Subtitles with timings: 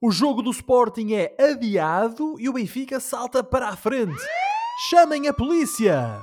[0.00, 4.14] O jogo do Sporting é adiado e o Benfica salta para a frente.
[4.88, 6.22] Chamem a polícia!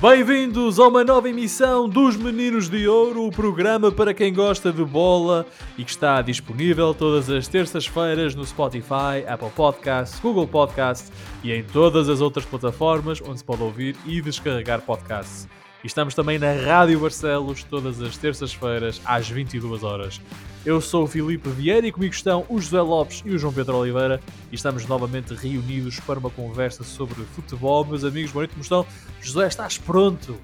[0.00, 4.82] Bem-vindos a uma nova emissão dos Meninos de Ouro, o programa para quem gosta de
[4.82, 5.44] bola
[5.76, 11.12] e que está disponível todas as terças-feiras no Spotify, Apple Podcasts, Google Podcasts
[11.44, 15.46] e em todas as outras plataformas onde se pode ouvir e descarregar podcasts.
[15.82, 20.20] E estamos também na Rádio Barcelos todas as terças-feiras às 22 horas.
[20.64, 23.76] Eu sou o Filipe Vieira e comigo estão o José Lopes e o João Pedro
[23.76, 24.20] Oliveira
[24.52, 27.82] e estamos novamente reunidos para uma conversa sobre futebol.
[27.86, 28.86] Meus amigos, boa noite, como estão?
[29.22, 30.38] José, estás pronto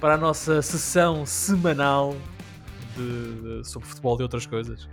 [0.00, 2.14] para a nossa sessão semanal
[2.96, 4.88] de, de, sobre futebol e outras coisas?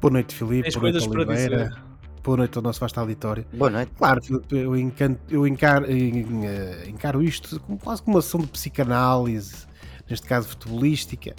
[0.00, 0.70] Boa noite, Filipe.
[0.72, 1.87] Boa noite, Oliveira.
[2.22, 3.46] Boa noite ao nosso vasto auditório.
[3.52, 3.92] Boa noite.
[3.96, 9.66] Claro, eu, encanto, eu encaro, eh, encaro isto como quase como uma ação de psicanálise,
[10.08, 11.34] neste caso futebolística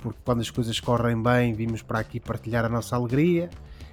[0.00, 3.50] porque quando as coisas correm bem, vimos para aqui partilhar a nossa alegria.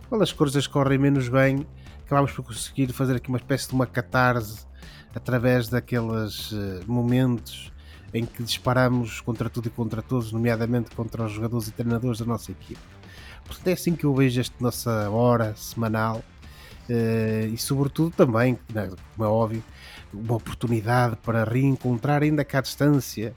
[0.07, 1.65] Quando as coisas correm menos bem,
[2.05, 4.65] acabamos por conseguir fazer aqui uma espécie de uma catarse
[5.13, 7.71] através daqueles uh, momentos
[8.13, 12.25] em que disparamos contra tudo e contra todos, nomeadamente contra os jogadores e treinadores da
[12.25, 12.79] nossa equipe.
[13.45, 16.23] Portanto, é assim que eu vejo esta nossa hora semanal
[16.89, 19.63] uh, e, sobretudo, também, né, como é óbvio,
[20.13, 23.33] uma oportunidade para reencontrar, ainda cá à distância,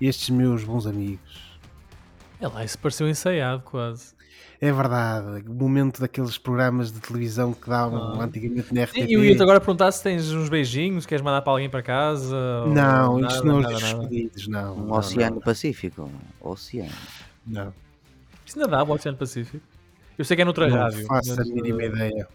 [0.00, 1.58] estes meus bons amigos.
[2.40, 4.14] É lá, isso pareceu ensaiado quase.
[4.62, 8.24] É verdade, o momento daqueles programas de televisão que davam ah.
[8.24, 9.08] antigamente na RTP.
[9.08, 12.36] E eu ia-te agora perguntar se tens uns beijinhos, queres mandar para alguém para casa?
[12.66, 14.76] Não, nada, isto não é despedidos, não.
[14.76, 15.42] Um não, Oceano não.
[15.42, 16.10] Pacífico.
[16.42, 16.92] Oceano.
[17.46, 17.72] Não.
[18.50, 19.64] Isso não dá o Oceano Pacífico?
[20.18, 20.98] Eu sei que é noutra não rádio.
[20.98, 21.82] Não faço a mínima uh...
[21.82, 22.28] ideia.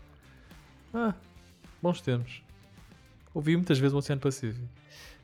[0.94, 1.14] Ah,
[1.82, 2.42] bons tempos.
[3.34, 4.66] Ouvi muitas vezes o Oceano Pacífico.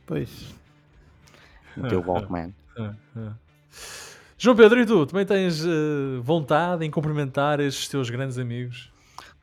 [0.06, 0.54] Pois.
[1.78, 2.54] O teu Walkman.
[2.78, 3.34] Ah, ah.
[4.38, 5.06] João Pedro, e tu?
[5.06, 8.92] Também tens uh, vontade em cumprimentar estes teus grandes amigos?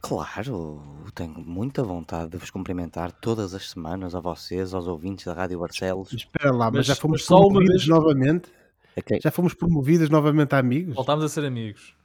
[0.03, 0.83] Claro,
[1.15, 5.61] tenho muita vontade de vos cumprimentar todas as semanas a vocês, aos ouvintes da Rádio
[5.61, 6.13] Barcelos.
[6.13, 7.89] Espera lá, mas, mas já fomos mas promovidos vez...
[7.89, 8.58] novamente?
[8.99, 9.21] Okay.
[9.23, 10.95] Já fomos promovidos novamente a amigos?
[10.95, 11.97] Voltámos a ser amigos.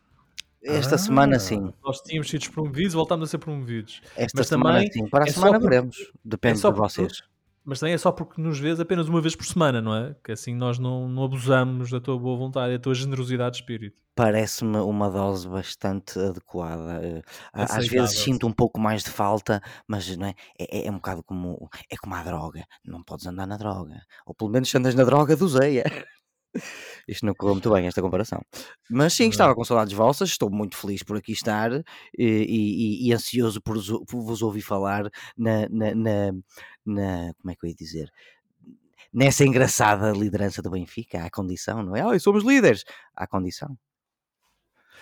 [0.64, 1.74] Esta ah, semana sim.
[1.84, 4.02] Nós tínhamos sido promovidos, voltámos a ser promovidos.
[4.16, 5.08] Esta mas semana também sim.
[5.08, 6.12] Para a é semana veremos.
[6.24, 7.24] Depende é de vocês
[7.66, 10.16] mas também é só porque nos vês apenas uma vez por semana, não é?
[10.24, 14.02] Que assim nós não, não abusamos da tua boa vontade, da tua generosidade de espírito.
[14.16, 17.00] Parece-me uma dose bastante adequada.
[17.02, 17.22] Eh,
[17.54, 20.34] às vezes sinto um pouco mais de falta, mas não é?
[20.60, 22.66] É, é, é um bocado como é como a droga.
[22.86, 24.02] Não podes andar na droga.
[24.26, 25.84] Ou pelo menos andas na droga, doseia.
[27.08, 28.42] Isto não correu muito bem, esta comparação.
[28.90, 31.84] Mas sim, estava com saudades vossas, estou muito feliz por aqui estar e,
[32.18, 33.78] e, e ansioso por,
[34.08, 36.32] por, vos ouvir falar na, na, na,
[36.86, 38.12] na, Como é que eu ia dizer?
[39.14, 42.06] Nessa engraçada liderança do Benfica, à condição, não é?
[42.06, 42.84] Oh, somos líderes!
[43.16, 43.78] À condição.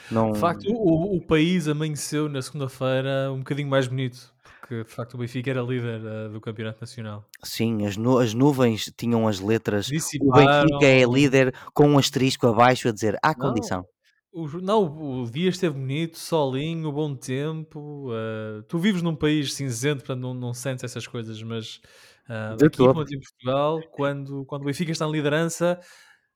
[0.10, 0.34] Não...
[0.34, 4.34] De facto, o, o país amanheceu na segunda-feira um bocadinho mais bonito
[4.72, 7.26] porque de facto o Benfica era líder uh, do campeonato nacional.
[7.44, 9.88] Sim, as, nu as nuvens tinham as letras.
[9.88, 10.64] Dissiparam...
[10.64, 13.86] O Benfica é líder com um asterisco abaixo a dizer à condição.
[14.32, 18.10] O, não, o dia esteve bonito, solinho, bom tempo.
[18.12, 21.82] Uh, tu vives num país cinzento, portanto não, não sentes essas coisas, mas
[22.30, 25.78] uh, aqui, em Portugal, quando, quando o Benfica está em liderança,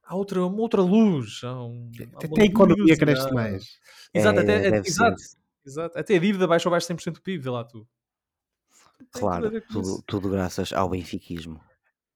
[0.03, 1.39] há outra, uma outra luz.
[1.41, 3.63] Há um, até a economia cresce mais.
[4.13, 5.21] Exato, é, até, é, exato,
[5.65, 7.87] exato, até a dívida baixa ou baixa 100% do PIB, vê lá tu.
[9.11, 11.59] Claro, tudo, tudo, graças ao benfiquismo.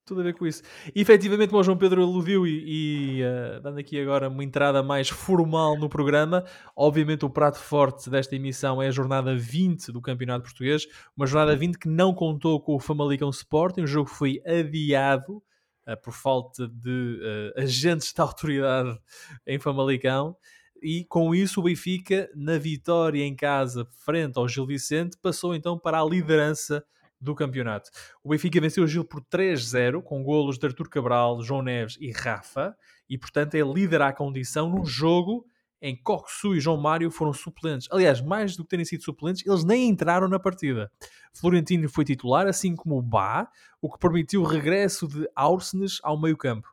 [0.05, 0.63] Tudo a ver com isso.
[0.95, 5.07] E efetivamente, o João Pedro aludiu e, e uh, dando aqui agora uma entrada mais
[5.07, 6.43] formal no programa,
[6.75, 11.55] obviamente o prato forte desta emissão é a jornada 20 do Campeonato Português, uma jornada
[11.55, 15.43] 20 que não contou com o Famalicão Sporting, o jogo foi adiado
[15.87, 17.19] uh, por falta de
[17.55, 18.97] uh, agentes da autoridade
[19.45, 20.35] em Famalicão
[20.81, 25.77] e com isso o Benfica, na vitória em casa frente ao Gil Vicente, passou então
[25.77, 26.83] para a liderança
[27.19, 27.89] do campeonato.
[28.23, 32.11] O Benfica venceu o Gil por 3-0, com golos de Artur Cabral, João Neves e
[32.11, 32.75] Rafa,
[33.09, 35.45] e portanto é líder à condição num jogo
[35.81, 37.87] em que Coxu e João Mário foram suplentes.
[37.91, 40.91] Aliás, mais do que terem sido suplentes, eles nem entraram na partida.
[41.33, 43.49] Florentino foi titular, assim como o Bá,
[43.81, 46.67] o que permitiu o regresso de Áurcenes ao meio-campo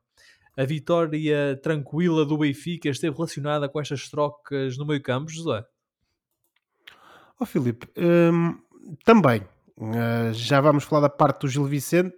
[0.56, 5.64] a vitória tranquila do Benfica esteve relacionada com estas trocas no meio campo, José?
[7.38, 8.58] Ó oh, Filipe, hum,
[9.04, 9.42] também.
[9.76, 12.16] Uh, já vamos falar da parte do Gil Vicente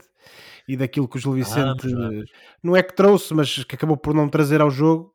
[0.68, 2.24] e daquilo que o Gil Vicente ah,
[2.62, 5.12] não é que trouxe, mas que acabou por não trazer ao jogo.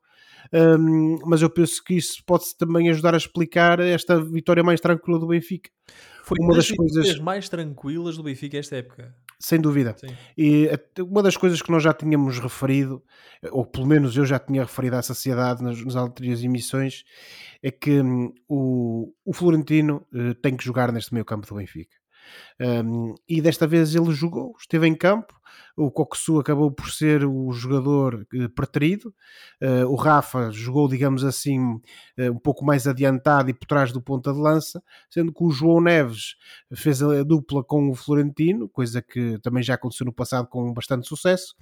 [0.52, 5.18] um, mas eu penso que isso pode também ajudar a explicar esta vitória mais tranquila
[5.18, 5.70] do Benfica.
[6.22, 9.14] Foi uma das coisas mais tranquilas do Benfica esta época.
[9.44, 9.94] Sem dúvida.
[9.98, 10.06] Sim.
[10.38, 10.70] E
[11.00, 13.02] uma das coisas que nós já tínhamos referido,
[13.50, 17.04] ou pelo menos eu já tinha referido à sociedade nas, nas anteriores emissões,
[17.62, 21.94] é que hum, o, o Florentino uh, tem que jogar neste meio campo do Benfica.
[22.60, 25.34] Um, e desta vez ele jogou, esteve em campo.
[25.76, 29.12] O Coxu acabou por ser o jogador uh, preterido.
[29.60, 34.00] Uh, o Rafa jogou, digamos assim, uh, um pouco mais adiantado e por trás do
[34.00, 36.36] ponta de lança, sendo que o João Neves
[36.74, 41.08] fez a dupla com o Florentino, coisa que também já aconteceu no passado com bastante
[41.08, 41.54] sucesso.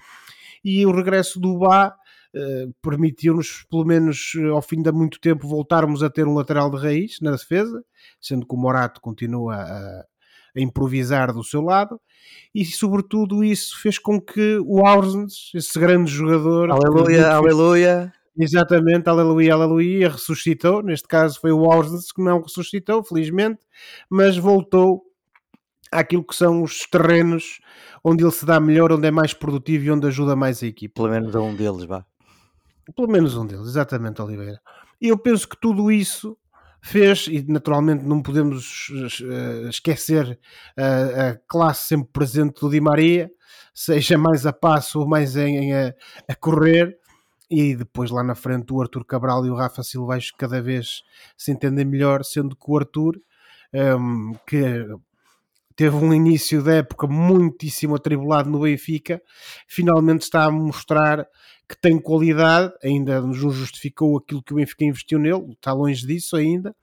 [0.63, 1.97] E o regresso do Bá
[2.35, 6.79] Uh, permitiu-nos, pelo menos ao fim de muito tempo, voltarmos a ter um lateral de
[6.79, 7.85] raiz na defesa,
[8.19, 10.07] sendo que o Morato continua a,
[10.57, 12.01] a improvisar do seu lado,
[12.55, 19.53] e sobretudo isso fez com que o Ausnes, esse grande jogador, aleluia, aleluia, Exatamente, aleluia,
[19.53, 20.83] aleluia, ressuscitou.
[20.83, 23.61] Neste caso foi o Ausnes que não ressuscitou, felizmente,
[24.09, 25.03] mas voltou
[25.91, 27.61] àquilo que são os terrenos
[28.03, 30.95] onde ele se dá melhor, onde é mais produtivo e onde ajuda mais a equipe.
[30.95, 32.05] Pelo menos um deles, vá.
[32.97, 34.61] Pelo menos um deles, exatamente, Oliveira.
[35.01, 36.37] E eu penso que tudo isso
[36.83, 40.39] fez, e naturalmente não podemos uh, esquecer
[40.77, 43.31] uh, a classe sempre presente do Di Maria,
[43.73, 45.95] seja mais a passo ou mais em, em a,
[46.29, 46.99] a, correr,
[47.49, 51.03] e depois lá na frente o Arthur Cabral e o Rafa Silvais cada vez
[51.37, 53.17] se entendem melhor, sendo que o Arthur,
[53.73, 54.87] um, ehm, que
[55.73, 59.23] teve um início da época muitíssimo atribulado no Benfica,
[59.67, 61.27] finalmente está a mostrar
[61.69, 66.37] que tem qualidade, ainda não justificou aquilo que o Benfica investiu nele, está longe disso
[66.37, 66.75] ainda,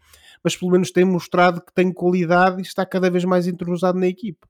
[0.43, 4.07] mas pelo menos tem mostrado que tem qualidade e está cada vez mais entrosado na
[4.07, 4.47] equipe.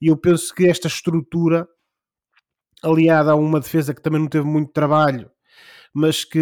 [0.00, 1.68] E eu penso que esta estrutura,
[2.82, 5.30] aliada a uma defesa que também não teve muito trabalho,
[5.92, 6.40] mas que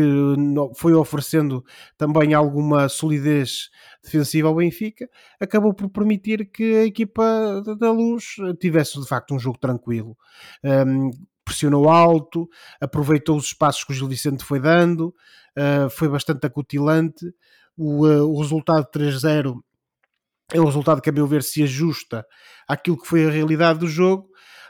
[0.75, 1.65] foi oferecendo
[1.97, 3.71] também alguma solidez
[4.03, 5.09] defensiva ao Benfica,
[5.41, 10.17] acabou por permitir que a equipa da Luz tivesse de facto um jogo tranquilo.
[10.63, 11.11] Um,
[11.45, 12.49] pressionou alto,
[12.79, 15.15] aproveitou os espaços que o Gil Vicente foi dando,
[15.57, 17.25] uh, foi bastante acutilante.
[17.77, 19.55] O, uh, o resultado 3-0
[20.53, 22.27] é um resultado que, a meu ver, se ajusta
[22.67, 24.29] àquilo que foi a realidade do jogo,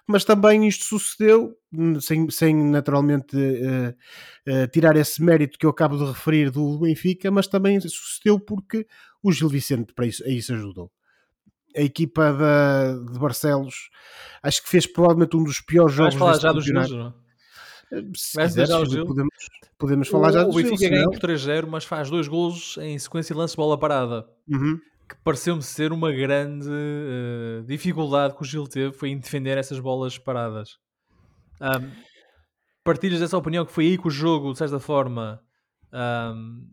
[0.09, 1.55] mas também isto sucedeu,
[2.01, 3.95] sem, sem naturalmente uh,
[4.51, 8.87] uh, tirar esse mérito que eu acabo de referir do Benfica, mas também sucedeu porque
[9.23, 10.91] o Gil Vicente para isso, a isso ajudou
[11.77, 13.91] a equipa da, de Barcelos
[14.43, 17.15] acho que fez provavelmente um dos piores jogos Vais falar já dos Gil, não?
[17.93, 19.35] Eh, se quiseres, podemos,
[19.79, 22.99] podemos falar o, já dos O Benfica ganha por 3-0, mas faz dois golos em
[22.99, 24.27] sequência de lance bola parada.
[24.49, 24.79] Uhum.
[25.09, 29.81] Que pareceu-me ser uma grande uh, dificuldade que o Gil teve foi em defender essas
[29.81, 30.77] bolas paradas.
[31.61, 31.91] Um,
[32.85, 35.41] partilhas dessa opinião que foi aí que o jogo, de certa forma,
[35.93, 36.69] um,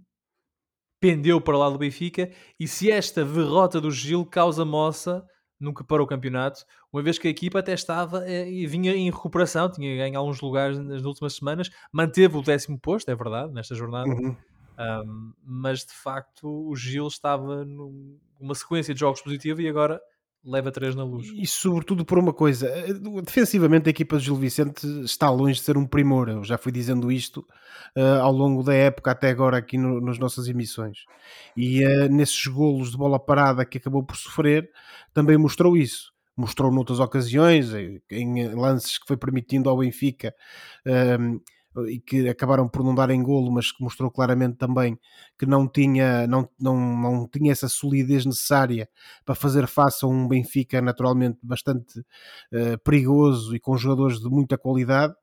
[1.00, 2.30] pendeu para lá do Benfica
[2.60, 5.26] e se esta derrota do Gil causa moça
[5.60, 9.10] nunca para o campeonato, uma vez que a equipa até estava eh, e vinha em
[9.10, 13.74] recuperação, tinha ganho alguns lugares nas últimas semanas, manteve o décimo posto, é verdade, nesta
[13.74, 14.36] jornada, uhum.
[14.77, 20.01] Um, mas de facto o Gil estava numa sequência de jogos positiva e agora
[20.45, 21.31] leva 3 na luz.
[21.33, 22.94] E sobretudo por uma coisa, eh,
[23.24, 26.72] defensivamente a equipa de Gil Vicente está longe de ser um primor, eu já fui
[26.72, 27.39] dizendo isto
[27.98, 31.00] uh, ao longo da época até agora aqui no, nas nossas emissões.
[31.57, 34.69] E uh, nesses golos de bola parada que acabou por sofrer,
[35.13, 36.13] também mostrou isso.
[36.38, 37.72] Mostrou noutras ocasiões,
[38.12, 40.36] em lances que foi permitindo ao Benfica
[40.86, 41.41] uh,
[41.89, 44.98] e que acabaram por não dar em golo, mas que mostrou claramente também
[45.38, 48.89] que não tinha, não, não, não tinha essa solidez necessária
[49.25, 54.58] para fazer face a um Benfica naturalmente bastante uh, perigoso e com jogadores de muita
[54.58, 55.13] qualidade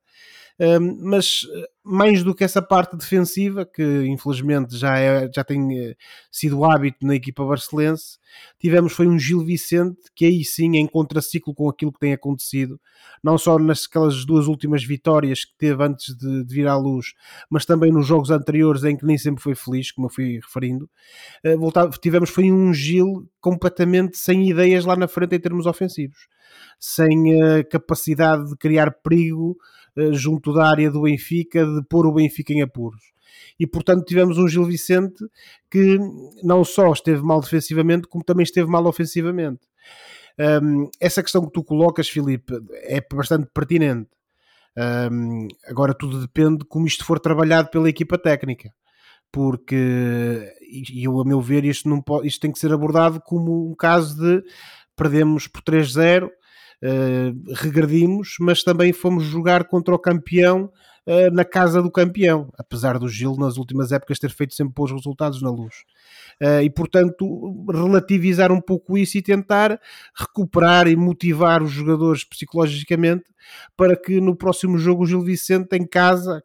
[1.03, 5.97] mas eh, mais do que essa parte defensiva, que infelizmente já, é, já tem eh,
[6.31, 8.19] sido hábito na equipa barcelense,
[8.59, 12.81] tivemos foi um Gil Vicente que aí sim em contraciclo com aquilo que tem acontecido,
[13.23, 17.15] não só nasquelas duas últimas vitórias que teve antes de, de vir à luz,
[17.51, 20.89] mas também nos jogos anteriores em que nem sempre foi feliz, como eu fui referindo.
[21.45, 26.29] Uh, voltava, tivemos foi um Gil completamente sem ideias lá na frente em termos ofensivos,
[26.79, 27.11] sem
[27.71, 29.82] capacidade de criar perigo eh,
[30.13, 33.13] junto da área do Benfica, de pôr o Benfica em apuros.
[33.59, 35.25] E portanto tivemos um Gil Vicente
[35.71, 35.99] que
[36.43, 39.61] não só esteve mal defensivamente, como também esteve mal ofensivamente.
[40.39, 44.11] Um, essa questão que tu colocas, Filipe, é bastante pertinente.
[44.77, 48.73] Um, agora tudo depende de como isto for trabalhado pela equipa técnica.
[49.31, 53.71] Porque, e eu, a meu ver, isto, não pode, isto tem que ser abordado como
[53.71, 54.43] um caso de
[54.95, 56.29] perdemos por 3-0
[56.83, 60.71] uh, regredimos, mas também fomos jogar contra o campeão
[61.07, 64.91] uh, na casa do campeão, apesar do Gil nas últimas épocas ter feito sempre bons
[64.91, 65.85] resultados na luz.
[66.41, 69.81] Uh, e portanto, relativizar um pouco isso e tentar
[70.15, 73.25] recuperar e motivar os jogadores psicologicamente
[73.77, 76.43] para que no próximo jogo o Gil Vicente em casa,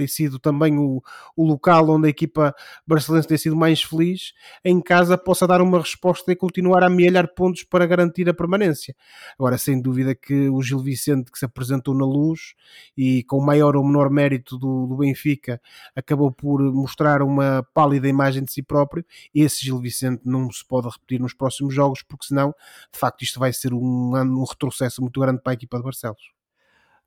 [0.00, 1.02] tem sido também o,
[1.36, 2.54] o local onde a equipa
[2.86, 4.32] brasileira tem sido mais feliz,
[4.64, 8.96] em casa possa dar uma resposta e continuar a amealhar pontos para garantir a permanência.
[9.38, 12.54] Agora, sem dúvida que o Gil Vicente, que se apresentou na luz
[12.96, 15.60] e com maior ou menor mérito do, do Benfica,
[15.94, 19.04] acabou por mostrar uma pálida imagem de si próprio,
[19.34, 22.54] esse Gil Vicente não se pode repetir nos próximos jogos, porque senão,
[22.90, 26.39] de facto, isto vai ser um, um retrocesso muito grande para a equipa de Barcelos.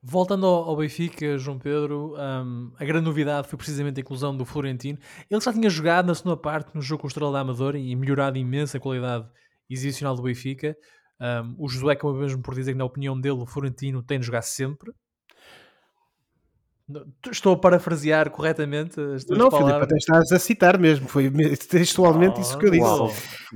[0.05, 5.00] Voltando ao, Benfica, João Pedro, um, a grande novidade foi precisamente a inclusão do Florentino.
[5.31, 7.95] Ele já tinha jogado na segunda parte no jogo com o Estrela da Amadora e
[7.95, 9.25] melhorado imenso a qualidade
[9.69, 10.75] exibicional do Benfica.
[11.22, 14.25] Um, o Josué acabou mesmo por dizer que, na opinião dele, o Florentino tem de
[14.25, 14.91] jogar sempre.
[17.31, 19.73] Estou a parafrasear corretamente as tuas não, palavras.
[19.73, 21.07] Filipe, até estás a citar mesmo.
[21.07, 21.29] Foi
[21.69, 22.83] textualmente oh, isso que eu disse.
[22.83, 23.12] Uau.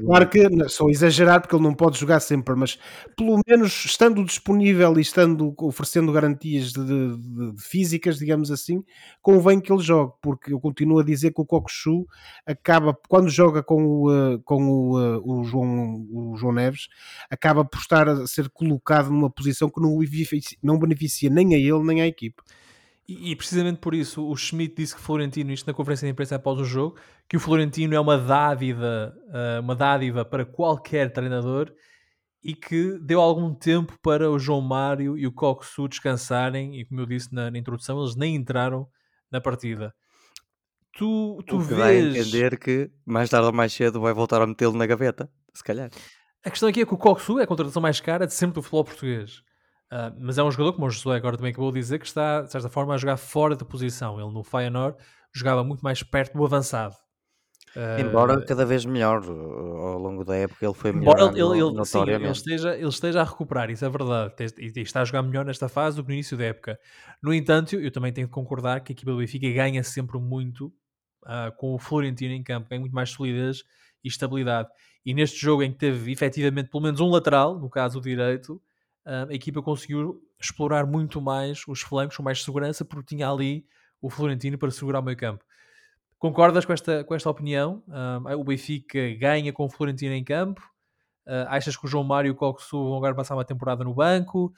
[0.06, 2.78] Claro que sou exagerado porque ele não pode jogar sempre, mas
[3.16, 8.84] pelo menos estando disponível e estando oferecendo garantias de, de, de físicas, digamos assim,
[9.22, 12.06] convém que ele jogue, porque eu continuo a dizer que o Cocosu
[12.46, 16.88] acaba, quando joga com o, eh, com o, eh, o, João, o João Neves,
[17.30, 19.98] acaba por estar a ser colocado numa posição que não,
[20.62, 22.42] não beneficia nem a ele nem à equipe.
[23.08, 26.36] E, e, precisamente por isso o Schmidt disse que Florentino, isto na conferência de imprensa
[26.36, 26.98] após o jogo,
[27.28, 31.72] que o Florentino é uma dádiva, uh, uma dádiva para qualquer treinador
[32.44, 37.00] e que deu algum tempo para o João Mário e o Coxu descansarem e como
[37.00, 38.88] eu disse na, na introdução, eles nem entraram
[39.32, 39.94] na partida.
[40.98, 41.80] Tu, tu o que vês...
[41.80, 45.64] vai entender que mais tarde ou mais cedo vai voltar a metê-lo na gaveta, se
[45.64, 45.90] calhar.
[46.44, 48.62] A questão aqui é que o Coxu é a contratação mais cara de sempre do
[48.62, 49.42] futebol português.
[49.92, 52.42] Uh, mas é um jogador, como o Josué agora também acabou de dizer, que está,
[52.42, 54.20] de certa forma, a jogar fora de posição.
[54.20, 54.98] Ele no Feyenoord
[55.34, 56.96] jogava muito mais perto do avançado.
[57.76, 62.02] Uh, embora cada vez melhor ao longo da época ele foi melhor ele, ele, sim,
[62.02, 64.34] ele, esteja, ele esteja a recuperar, isso é verdade.
[64.58, 66.80] E, e, está a jogar melhor nesta fase do que no início da época.
[67.22, 70.68] No entanto, eu também tenho de concordar que a equipa do Benfica ganha sempre muito
[71.24, 73.64] uh, com o Florentino em campo, ganha muito mais solidez
[74.04, 74.70] e estabilidade.
[75.06, 78.62] E neste jogo em que teve efetivamente pelo menos um lateral, no caso o direito
[79.30, 83.66] a equipa conseguiu explorar muito mais os flancos com mais segurança porque tinha ali
[84.02, 85.44] o Florentino para segurar o meio campo.
[86.20, 87.84] Concordas com esta, com esta opinião?
[88.38, 90.62] o Benfica ganha com o Florentino em campo?
[91.28, 93.94] Uh, achas que o João Mário e o Coxu vão agora passar uma temporada no
[93.94, 94.54] banco?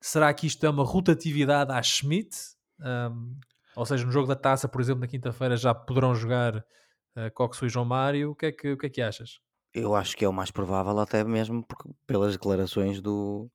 [0.00, 2.36] Será que isto é uma rotatividade à Schmidt?
[2.80, 3.36] Um,
[3.76, 7.66] ou seja, no jogo da taça, por exemplo, na quinta-feira já poderão jogar uh, Coxu
[7.66, 8.32] e João Mário.
[8.32, 9.40] O que, é que, o que é que achas?
[9.72, 13.48] Eu acho que é o mais provável, até mesmo porque, pelas declarações do,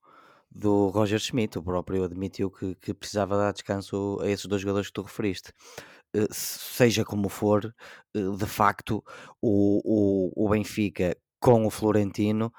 [0.53, 4.87] do Roger Schmidt, o próprio admitiu que, que precisava dar descanso a esses dois jogadores
[4.87, 5.51] que tu referiste.
[6.15, 7.73] Uh, seja como for,
[8.15, 9.03] uh, de facto,
[9.41, 9.81] o,
[10.35, 12.53] o, o Benfica com o Florentino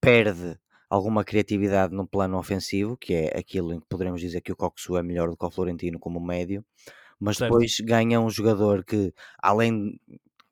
[0.00, 4.56] perde alguma criatividade no plano ofensivo, que é aquilo em que poderemos dizer que o
[4.56, 6.64] Coxu é melhor do que o Florentino como médio,
[7.18, 7.52] mas certo.
[7.52, 10.00] depois ganha um jogador que, além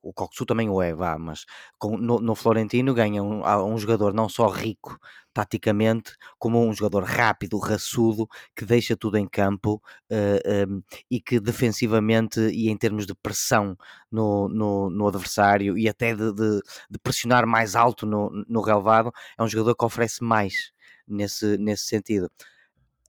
[0.02, 1.45] o Coxu também o é, vá, mas
[1.78, 4.99] com, no, no, Florentino ganha um, um, jogador não só rico
[5.33, 8.26] taticamente, como um jogador rápido, raçudo,
[8.57, 13.07] que deixa tudo em campo uh, eh, um, ehm, e que defensivamente e em termos
[13.07, 13.76] de pressão
[14.11, 19.12] no, no, no adversário e até de, de, de, pressionar mais alto no, no relevado,
[19.38, 20.73] é um jogador que oferece mais
[21.07, 22.31] nesse, nesse sentido.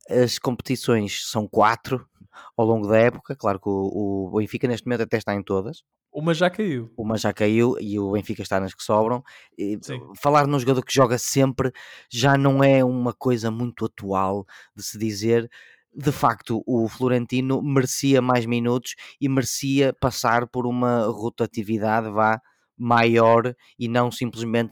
[0.10, 2.08] As competições são quatro
[2.58, 5.84] ao longo da época, claro que o, o Benfica neste momento até está em todas,
[6.20, 6.92] uma já caiu.
[6.98, 9.24] Uma já caiu e o Benfica está nas que sobram.
[9.58, 9.80] E
[10.22, 11.72] falar num jogador que joga sempre
[12.12, 14.46] já não é uma coisa muito atual
[14.76, 15.50] de se dizer.
[15.96, 22.40] De facto, o Florentino merecia mais minutos e merecia passar por uma rotatividade vá
[22.78, 24.72] maior e não simplesmente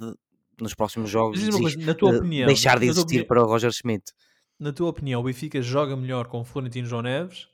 [0.59, 4.11] nos próximos jogos desist, na tua opinião, deixar de existir opinião, para o Roger Schmidt.
[4.59, 7.47] Na tua opinião, o Benfica joga melhor com o Florentino João Neves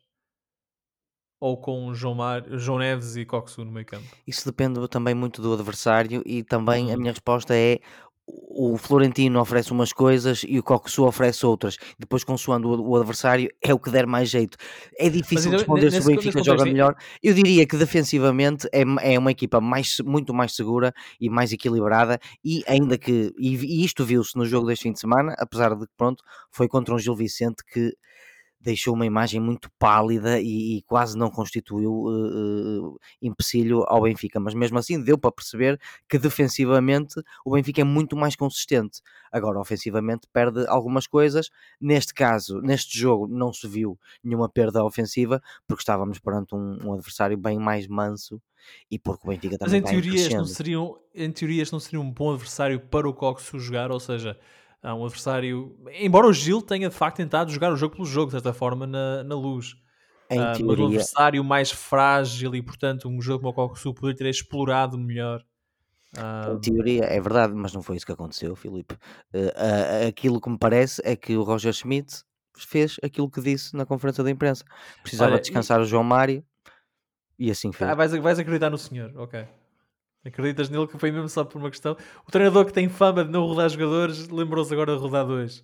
[1.44, 2.42] ou com João, Mar...
[2.52, 4.06] João Neves e Coxu no meio campo?
[4.26, 6.94] Isso depende também muito do adversário e também uhum.
[6.94, 7.82] a minha resposta é
[8.26, 11.76] o Florentino oferece umas coisas e o Coxu oferece outras.
[12.00, 14.58] Depois, consoando o adversário, é o que der mais jeito.
[14.98, 16.96] É difícil Mas, responder se o Benfica joga melhor.
[17.22, 22.18] Eu diria que defensivamente é, é uma equipa mais, muito mais segura e mais equilibrada.
[22.42, 25.86] E ainda que, e, e isto viu-se no jogo deste fim de semana, apesar de
[25.86, 27.94] que, pronto, foi contra um Gil Vicente que
[28.64, 34.54] deixou uma imagem muito pálida e, e quase não constituiu uh, empecilho ao Benfica, mas
[34.54, 37.16] mesmo assim deu para perceber que defensivamente
[37.46, 39.02] o Benfica é muito mais consistente.
[39.32, 41.50] Agora, ofensivamente, perde algumas coisas.
[41.80, 46.94] Neste caso, neste jogo, não se viu nenhuma perda ofensiva, porque estávamos perante um, um
[46.94, 48.42] adversário bem mais manso
[48.90, 52.10] e porque o Benfica também Mas em teoria, não seriam, em teoria não seria um
[52.10, 54.40] bom adversário para o Coxo jogar, ou seja,
[54.84, 55.76] há um adversário.
[55.94, 58.86] Embora o Gil tenha de facto tentado jogar o jogo pelo jogo, de certa forma,
[58.86, 59.76] na, na luz.
[60.30, 60.66] Em uh, teoria...
[60.68, 64.98] Mas um adversário mais frágil e, portanto, um jogo como o Coxo poderia ter explorado
[64.98, 65.44] melhor.
[66.18, 66.56] Uh...
[66.56, 68.94] Em teoria, é verdade, mas não foi isso que aconteceu, Filipe.
[69.34, 72.24] Uh, uh, aquilo que me parece é que o Roger Schmidt
[72.56, 74.64] fez aquilo que disse na conferência de imprensa.
[75.02, 75.84] Precisava Olha, descansar e...
[75.84, 76.44] o João Mário
[77.40, 77.90] e assim fez.
[77.90, 79.46] Ah, vais, vais acreditar no senhor, ok.
[80.26, 81.98] Acreditas nele que foi mesmo só por uma questão.
[82.26, 85.64] O treinador que tem fama de não rodar jogadores lembrou-se agora de rodar dois.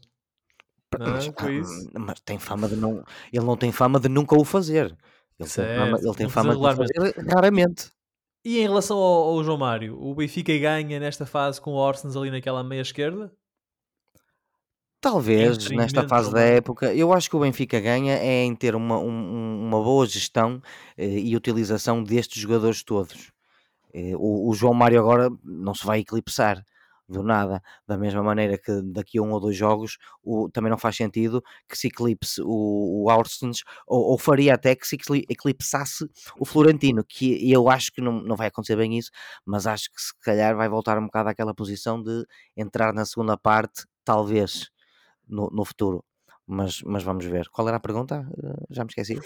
[0.97, 1.89] Não, mas, foi isso.
[1.93, 3.03] mas tem fama de não.
[3.31, 4.97] Ele não tem fama de nunca o fazer.
[5.39, 7.91] Ele certo, tem fama, ele tem fama de fazer raramente.
[8.43, 12.15] E em relação ao, ao, João Mário, o Benfica ganha nesta fase com o Orsens
[12.15, 13.31] ali naquela meia esquerda?
[15.01, 18.97] Talvez, nesta fase da época, eu acho que o Benfica ganha é em ter uma,
[18.97, 20.61] um, uma boa gestão
[20.97, 23.31] eh, e utilização destes jogadores todos.
[23.93, 26.63] Eh, o, o, João Mário agora não se vai eclipsar
[27.07, 30.77] do nada, da mesma maneira que daqui a um ou dois jogos o, também não
[30.77, 33.09] faz sentido que se eclipse o, o
[33.87, 34.95] ou, ou, faria até que se
[35.27, 36.07] eclipsasse
[36.39, 39.09] o Florentino, que eu acho que não, não vai acontecer bem isso,
[39.43, 42.23] mas acho que se calhar vai voltar um bocado àquela posição de
[42.55, 44.69] entrar na segunda parte, talvez
[45.27, 46.03] no, no futuro.
[46.45, 47.47] Mas, mas vamos ver.
[47.49, 48.27] Qual era a pergunta?
[48.43, 49.19] Eh, já me esqueci.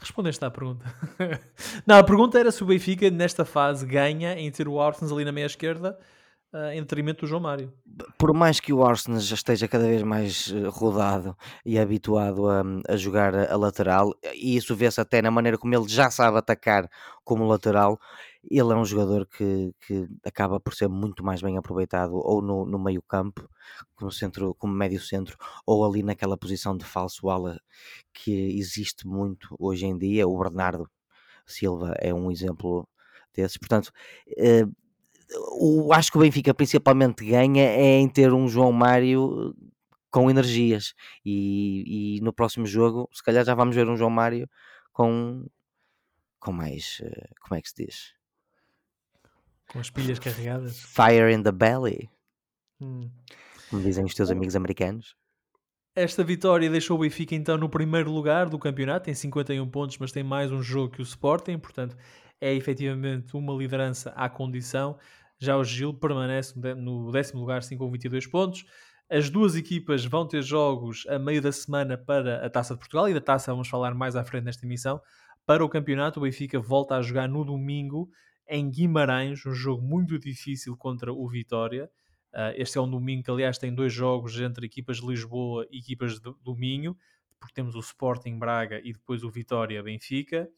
[0.00, 0.84] Respondeste à pergunta.
[1.86, 5.24] não, a pergunta era se o Benfica, nesta fase, ganha em ter o Arsens ali
[5.24, 5.98] na meia esquerda
[6.52, 7.72] uh, em detrimento do João Mário.
[8.16, 12.62] Por mais que o Arsenal já esteja cada vez mais eh, rodado e habituado a,
[12.88, 16.88] a jogar a lateral, e isso vê-se até na maneira como ele já sabe atacar
[17.24, 17.98] como lateral,
[18.50, 22.64] ele é um jogador que, que acaba por ser muito mais bem aproveitado ou no,
[22.64, 23.48] no meio campo,
[23.94, 25.36] como, centro, como médio centro,
[25.66, 27.60] ou ali naquela posição de falso ala
[28.12, 30.26] que existe muito hoje em dia.
[30.26, 30.88] O Bernardo
[31.46, 32.88] Silva é um exemplo
[33.34, 33.56] desses.
[33.58, 33.92] Portanto,
[34.36, 34.64] eh,
[35.60, 39.54] o, acho que o Benfica principalmente ganha é em ter um João Mário
[40.10, 44.48] com energias e, e no próximo jogo se calhar já vamos ver um João Mário
[44.92, 45.46] com
[46.40, 48.17] com mais eh, como é que se diz
[49.68, 50.80] com as pilhas carregadas.
[50.80, 52.10] Fire in the belly.
[52.80, 53.10] Hum.
[53.70, 55.14] Como dizem os teus amigos americanos.
[55.94, 60.12] Esta vitória deixou o Benfica então no primeiro lugar do campeonato, tem 51 pontos, mas
[60.12, 61.96] tem mais um jogo que o Sporting, portanto
[62.40, 64.96] é efetivamente uma liderança à condição.
[65.38, 68.64] Já o Gil permanece no décimo lugar, sim, com 22 pontos.
[69.10, 73.08] As duas equipas vão ter jogos a meio da semana para a Taça de Portugal
[73.08, 75.00] e da Taça vamos falar mais à frente nesta emissão.
[75.46, 78.10] Para o campeonato, o Benfica volta a jogar no domingo
[78.48, 81.90] em Guimarães, um jogo muito difícil contra o Vitória.
[82.32, 85.78] Uh, este é um domingo que, aliás, tem dois jogos entre equipas de Lisboa e
[85.78, 86.96] equipas do, do Minho,
[87.38, 90.48] porque temos o Sporting Braga e depois o Vitória Benfica.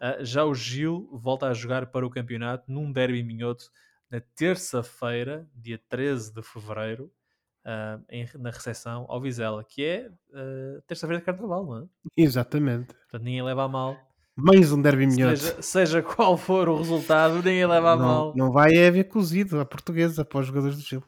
[0.00, 3.70] Uh, já o Gil volta a jogar para o campeonato num derby minhoto
[4.10, 7.12] na terça-feira, dia 13 de fevereiro,
[7.64, 10.10] uh, em, na recepção ao Vizela, que é
[10.86, 11.86] terça-feira de carnaval, não é?
[12.16, 12.94] Exatamente.
[12.94, 14.07] Portanto, ninguém leva a mal.
[14.40, 15.36] Mais um derby minhoto.
[15.36, 18.32] Seja, seja, qual for o resultado, ninguém leva a não, mal.
[18.36, 21.02] Não vai é haver cozido a portuguesa para os jogadores do Chile.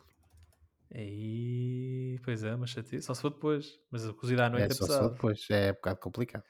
[0.92, 2.18] E...
[2.24, 3.78] Pois é, mas só se for depois.
[3.88, 5.02] Mas a cozida à noite é, é só pesado.
[5.02, 6.42] Se for depois, é um bocado complicado.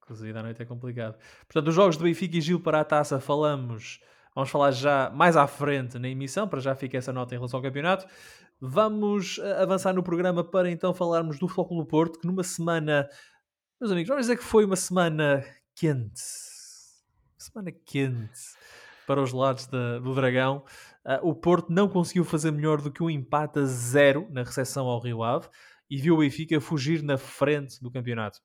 [0.00, 1.18] Cozida à noite é complicado.
[1.46, 4.00] Portanto, os jogos de Benfica e Gil para a taça falamos.
[4.34, 7.58] Vamos falar já mais à frente na emissão, para já ficar essa nota em relação
[7.58, 8.06] ao campeonato.
[8.58, 13.06] Vamos eh, avançar no programa para então falarmos do Futebol do Porto, que numa semana,
[13.78, 15.44] meus amigos, vamos dizer que foi uma semana
[15.82, 16.22] quente.
[17.36, 18.40] Semana quente
[19.04, 20.64] para os lados da, do Dragão.
[21.04, 24.86] Uh, o Porto não conseguiu fazer melhor do que um empate a zero na recepção
[24.86, 25.48] ao Rio Ave
[25.90, 28.38] e viu o Benfica fugir na frente do campeonato.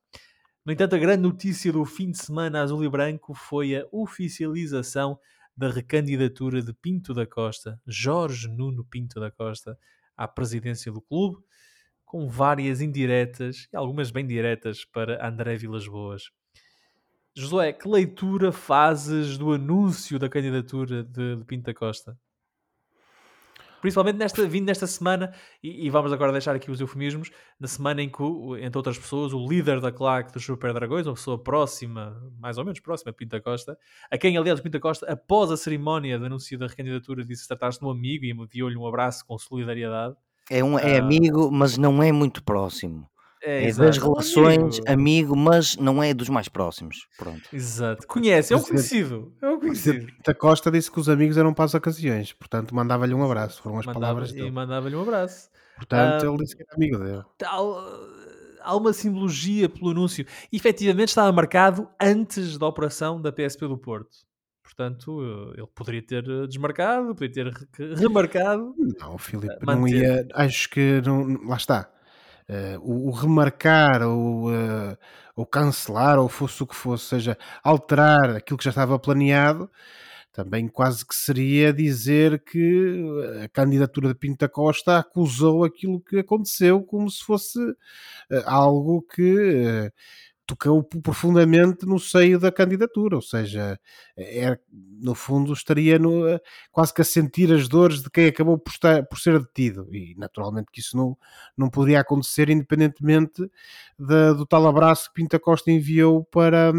[0.65, 5.19] No entanto, a grande notícia do fim de semana azul e branco foi a oficialização
[5.55, 9.77] da recandidatura de Pinto da Costa, Jorge Nuno Pinto da Costa,
[10.17, 11.37] à presidência do clube,
[12.03, 16.31] com várias indiretas e algumas bem diretas para André Vilas Boas.
[17.39, 22.17] Josué, que leitura fazes do anúncio da candidatura de, de Pinto da Costa?
[23.79, 28.01] Principalmente nesta, vindo nesta semana, e, e, vamos agora deixar aqui os eufemismos, na semana
[28.01, 28.23] em que,
[28.59, 32.65] entre outras pessoas, o líder da claque dos Super Dragões, uma pessoa próxima, mais ou
[32.65, 33.77] menos próxima, Pinto da Costa,
[34.09, 37.79] a quem, aliás, Pinto da Costa, após a cerimónia de anúncio da recandidatura, disse tratar-se
[37.79, 40.15] de um amigo e enviou-lhe um abraço com solidariedade.
[40.49, 43.07] É, um, é uh, amigo, mas não é muito próximo.
[43.43, 44.91] É, é das relações, amigo.
[44.91, 45.35] amigo.
[45.35, 47.07] mas não é dos mais próximos.
[47.17, 47.41] Pronto.
[47.53, 48.07] Exato.
[48.07, 49.33] Conhece, é um conhecido.
[49.41, 50.07] É um conhecido.
[50.25, 53.61] Da Costa disse que os amigos eram para as ocasiões, portanto mandava-lhe um abraço.
[53.61, 54.47] Foram as mandava, palavras dele.
[54.47, 55.49] E mandava-lhe um abraço.
[55.75, 57.23] Portanto, ele disse que era amigo dele.
[57.37, 57.77] Tal,
[58.61, 60.25] há uma simbologia pelo anúncio.
[60.51, 64.27] Efetivamente estava marcado antes da operação da PSP do Porto.
[64.61, 65.21] Portanto,
[65.55, 68.75] ele poderia ter eh, desmarcado, poderia ter remarcado.
[68.99, 70.27] Não, Filipe, não ia.
[70.33, 71.89] Acho que não, lá está.
[72.49, 74.97] Uh, o, o, remarcar ou, uh,
[75.35, 79.69] ou cancelar, ou fosse o que fosse, seja, alterar aquilo que já estava planeado,
[80.31, 83.03] também quase que seria dizer que
[83.43, 87.75] a candidatura de Pinta Costa acusou aquilo que aconteceu como se fosse uh,
[88.45, 89.91] algo que
[90.47, 93.77] tocou profundamente no seio da candidatura, ou seja,
[94.17, 96.23] é, no fundo estaria no,
[96.71, 100.15] quase que a sentir as dores de quem acabou por, estar, por ser detido, e
[100.17, 101.17] naturalmente que isso não,
[101.55, 103.41] não poderia acontecer independentemente
[103.99, 106.71] de, do tal abraço que Pinta Costa enviou para,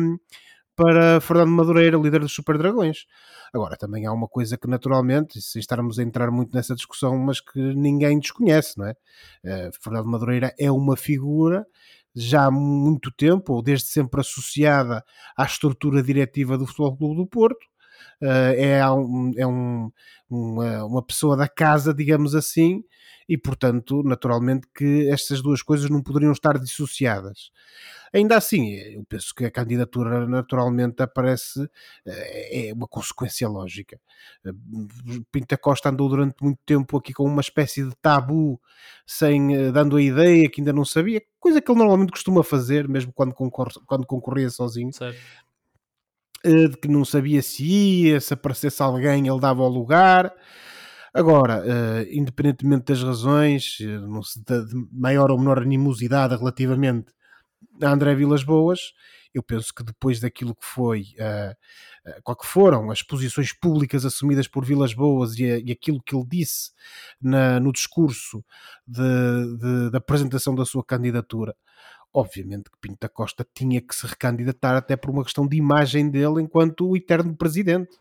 [0.74, 3.04] para Fernando Madureira, líder dos Super Dragões.
[3.52, 7.40] Agora, também há uma coisa que naturalmente, sem estarmos a entrar muito nessa discussão, mas
[7.40, 8.92] que ninguém desconhece, não é?
[9.44, 11.66] Uh, Fernando Madureira é uma figura
[12.20, 15.04] já há muito tempo, ou desde sempre associada
[15.37, 17.66] à estrutura diretiva do Futebol Clube do Porto.
[18.20, 19.90] Uh, é, um, é um,
[20.28, 22.83] uma, uma pessoa da casa, digamos assim,
[23.28, 27.50] e portanto, naturalmente, que estas duas coisas não poderiam estar dissociadas.
[28.12, 31.68] Ainda assim, eu penso que a candidatura naturalmente aparece,
[32.07, 34.00] eh, é uma consequência lógica.
[34.46, 34.50] Eh,
[35.31, 38.59] Pinta Costa andou durante muito tempo aqui com uma espécie de tabu,
[39.07, 42.88] sem, eh, dando a ideia que ainda não sabia, coisa que ele normalmente costuma fazer,
[42.88, 44.92] mesmo quando, concorre, quando concorria sozinho.
[44.92, 45.18] Certo
[46.44, 50.33] de que não sabia se ia, se aparecesse alguém ele dava o lugar.
[51.12, 57.12] Agora, uh, independentemente das razões, não se, de maior ou menor animosidade relativamente
[57.83, 58.92] a André Vilas Boas,
[59.35, 61.05] eu penso que depois daquilo que foi,
[62.22, 66.24] qual que foram as posições públicas assumidas por Vilas Boas e, e aquilo que ele
[66.27, 66.70] disse
[67.20, 68.44] na, no discurso
[68.87, 69.03] de,
[69.59, 71.55] de, de apresentação da sua candidatura,
[72.12, 76.11] obviamente que Pinto da Costa tinha que se recandidatar até por uma questão de imagem
[76.11, 77.97] dele enquanto o eterno presidente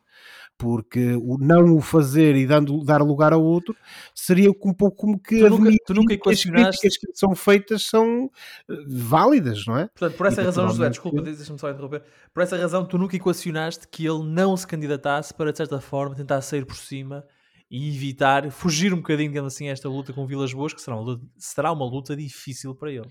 [0.57, 3.75] porque o não o fazer e dando, dar lugar a outro
[4.13, 6.69] seria um pouco como que tu nunca, tu nunca equacionaste...
[6.69, 8.29] as críticas que são feitas são
[8.67, 9.87] eh, válidas, não é?
[9.87, 13.15] Portanto, por essa e, razão, José, desculpa, deixa-me só interromper, por essa razão tu nunca
[13.15, 17.23] equacionaste que ele não se candidatasse para, de certa forma, tentar sair por cima
[17.69, 20.95] e evitar, fugir um bocadinho, digamos assim, a esta luta com Vilas Boas, que será
[20.95, 23.07] uma luta, será uma luta difícil para ele.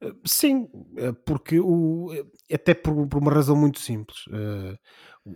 [0.00, 2.08] Eh, sim, eh, porque o,
[2.52, 4.24] até por, por uma razão muito simples.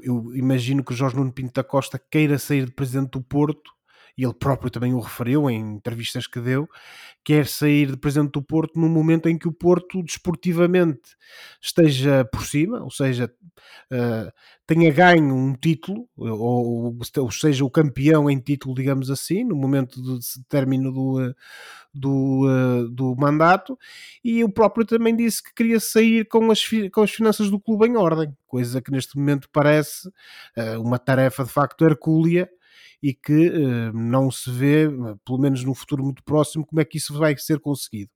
[0.03, 3.71] Eu imagino que o Jorge Nuno Pinto da Costa queira sair de presidente do Porto,
[4.17, 6.69] e ele próprio também o referiu em entrevistas que deu,
[7.25, 11.17] quer sair de presidente do Porto num momento em que o Porto desportivamente
[11.61, 13.33] esteja por cima, ou seja,
[13.93, 14.33] uh,
[14.67, 20.01] tenha ganho um título, ou, ou, seja, o campeão em título, digamos assim, no momento
[20.03, 21.35] do término do,
[21.95, 23.79] do, uh, do mandato,
[24.23, 27.87] e o próprio também disse que queria sair com as, com as finanças do clube
[27.87, 30.11] em ordem, coisa que neste momento parece
[30.81, 32.49] uma tarefa de facto hercúlea
[33.03, 34.89] e que uh, não se vê,
[35.25, 38.11] pelo menos no futuro muito próximo, como é que isso vai ser conseguido.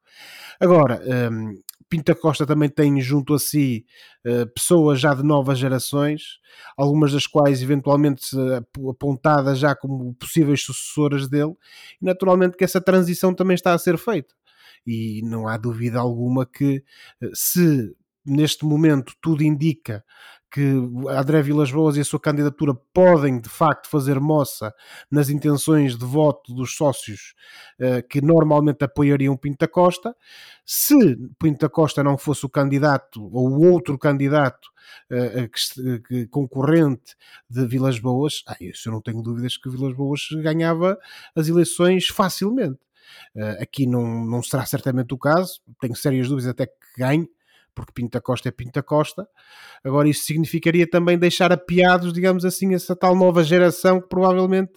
[0.60, 3.84] Agora, um, Pinta Costa também tem junto a si
[4.26, 6.38] uh, pessoas já de novas gerações,
[6.76, 8.28] algumas das quais eventualmente
[8.88, 11.54] apontadas já como possíveis sucessoras dele,
[12.00, 14.34] e naturalmente que essa transição também está a ser feita.
[14.86, 16.82] E não há dúvida alguma que
[17.20, 17.94] eh, se
[18.24, 20.04] neste momento tudo indica
[20.56, 20.62] que
[21.10, 24.74] André Vilas Boas e a sua candidatura podem de facto fazer moça
[25.10, 27.34] nas intenções de voto dos sócios
[27.78, 30.16] uh, que normalmente apoiariam Pinta Costa.
[30.64, 30.96] Se
[31.38, 34.70] Pinta Costa não fosse o candidato ou o outro candidato
[35.12, 37.14] uh, que, que, concorrente
[37.50, 40.98] de Vilas Boas, ah, isso eu não tenho dúvidas que Vilas Boas ganhava
[41.34, 42.80] as eleições facilmente.
[43.36, 47.28] Uh, aqui não, não será certamente o caso, tenho sérias dúvidas até que ganhe,
[47.76, 49.28] porque Pinta Costa é Pinta Costa.
[49.84, 54.72] Agora, isso significaria também deixar apiados, digamos assim, essa tal nova geração que provavelmente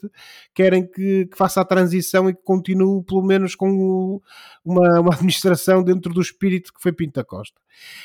[0.53, 4.21] querem que, que faça a transição e que continue, pelo menos, com o,
[4.63, 7.59] uma, uma, administração dentro do espírito que foi Pinta Costa.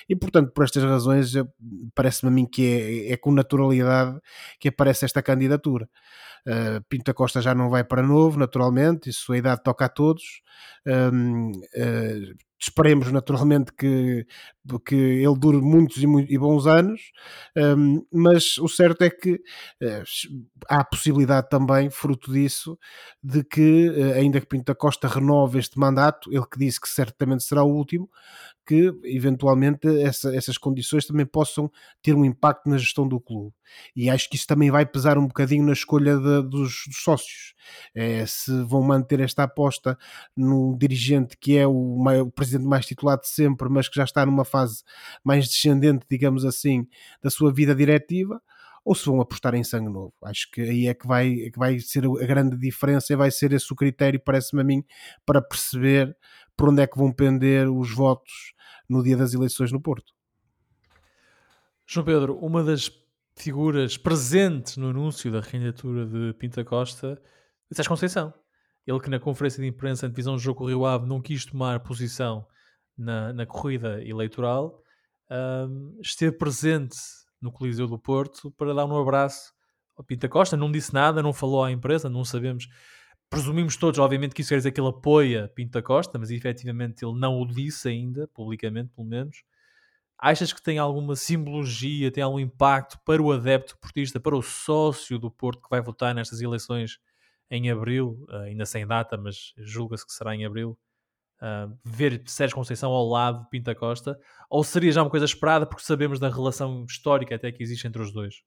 [0.08, 1.32] E, portanto, por estas razões,
[1.92, 4.16] parece-me a mim que é, é, com naturalidade
[4.60, 5.88] que aparece esta candidatura.
[6.46, 10.42] Uh, Pinta Costa já não vai para novo, naturalmente, isso a idade toca a todos.
[10.86, 14.26] uh, esperemos naturalmente que,
[14.84, 17.12] que ele dure muitos e, e bons anos,
[17.56, 20.04] um, mas o certo é que uh,
[20.68, 22.78] há a possibilidade também, fruto disso,
[23.22, 26.88] de que, uh, ainda que Pinto da Costa renove este mandato, ele que disse que
[26.88, 28.08] certamente será o último,
[28.66, 31.70] que eventualmente essa, essas condições também possam
[32.02, 33.52] ter um impacto na gestão do clube.
[33.94, 37.54] E acho que isso também vai pesar um bocadinho na escolha de, dos, dos, sócios.
[37.94, 39.98] É, se vão manter esta aposta
[40.36, 44.04] num dirigente que é o, maior, o presidente mais titulado de sempre, mas que já
[44.04, 44.82] está numa fase
[45.22, 46.86] mais descendente, digamos assim,
[47.22, 48.40] da sua vida diretiva,
[48.84, 50.12] ou se vão apostar em sangue novo.
[50.22, 53.30] Acho que aí é que vai, é que vai ser a grande diferença e vai
[53.30, 54.84] ser esse o critério, parece-me a mim,
[55.24, 56.14] para perceber
[56.56, 58.52] por onde é que vão pender os votos
[58.88, 60.12] no dia das eleições no Porto.
[61.86, 62.90] João Pedro, uma das
[63.36, 67.20] figuras presentes no anúncio da candidatura de Pinta Costa
[67.70, 68.43] é Sérgio Conceição.
[68.86, 71.80] Ele que na conferência de imprensa na divisão do jogo Rio Ave não quis tomar
[71.80, 72.46] posição
[72.96, 74.80] na, na corrida eleitoral,
[75.30, 76.96] um, esteve presente
[77.40, 79.52] no Coliseu do Porto para dar um abraço
[79.96, 80.56] ao Pinta Costa.
[80.56, 82.68] Não disse nada, não falou à empresa, não sabemos
[83.34, 87.04] presumimos todos, obviamente, que isso quer dizer que ele apoia Pinto da Costa, mas efetivamente
[87.04, 89.42] ele não o disse ainda, publicamente, pelo menos.
[90.16, 95.18] Achas que tem alguma simbologia, tem algum impacto para o adepto portista, para o sócio
[95.18, 97.00] do Porto que vai votar nestas eleições
[97.50, 100.78] em abril, uh, ainda sem data, mas julga-se que será em abril,
[101.40, 104.18] uh, ver Sérgio Conceição ao lado de Pinta Costa?
[104.50, 108.02] Ou seria já uma coisa esperada porque sabemos da relação histórica até que existe entre
[108.02, 108.42] os dois?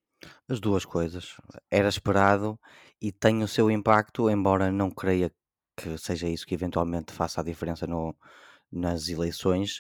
[0.50, 1.36] As duas coisas.
[1.70, 2.60] Era esperado
[3.02, 5.32] e tem o seu impacto, embora não creia
[5.76, 8.16] que seja isso que eventualmente faça a diferença no,
[8.72, 9.80] nas eleições,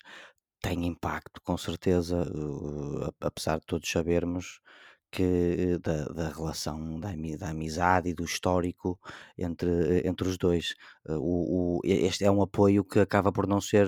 [0.61, 4.59] tem impacto, com certeza, uh, apesar de todos sabermos
[5.17, 8.99] que da, da relação da, da amizade e do histórico
[9.37, 10.75] entre, entre os dois.
[11.07, 13.87] Uh, o, o- este é um apoio que acaba por não ser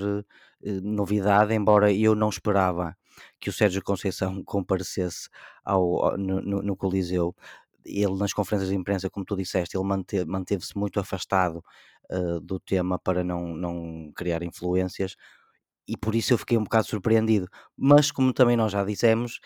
[0.83, 2.95] novidade, embora eu não esperava
[3.39, 5.29] que o Sérgio Conceição comparecesse
[5.63, 7.35] ao, no, no- no Coliseu.
[7.85, 11.63] Ele, nas conferências de imprensa, como tu disseste, ele mante- manteve-se muito afastado
[12.11, 15.15] uh, do tema para não, não criar influências,
[15.89, 17.47] e por isso eu fiquei um bocado surpreendido.
[17.75, 19.39] Mas, como também nós já dissemos,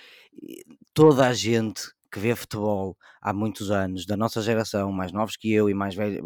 [0.93, 5.51] toda a gente que vê futebol há muitos anos, da nossa geração, mais novos que
[5.51, 6.21] eu e mais, velho,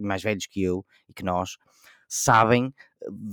[0.00, 1.56] mais velhos que eu e que nós,
[2.08, 2.74] sabem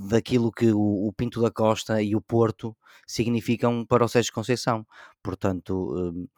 [0.08, 4.86] daquilo que o, o, Pinto da Costa e o Porto significam para o Sérgio Conceição.
[5.22, 6.28] Portanto,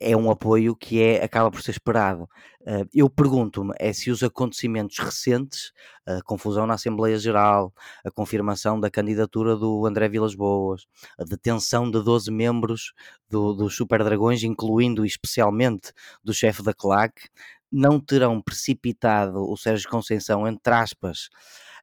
[0.00, 2.24] é um apoio que é, acaba por ser esperado.
[2.62, 5.72] Uh, eu pergunto-me é se os acontecimentos recentes,
[6.04, 7.72] a confusão na Assembleia Geral,
[8.04, 10.86] a confirmação da candidatura do André Vilas Boas,
[11.18, 12.92] a detenção de 12 membros
[13.30, 17.28] do, dos Super Dragões, incluindo especialmente do chefe da CLAC,
[17.70, 21.28] não terão precipitado o Sérgio Conceição, entre aspas,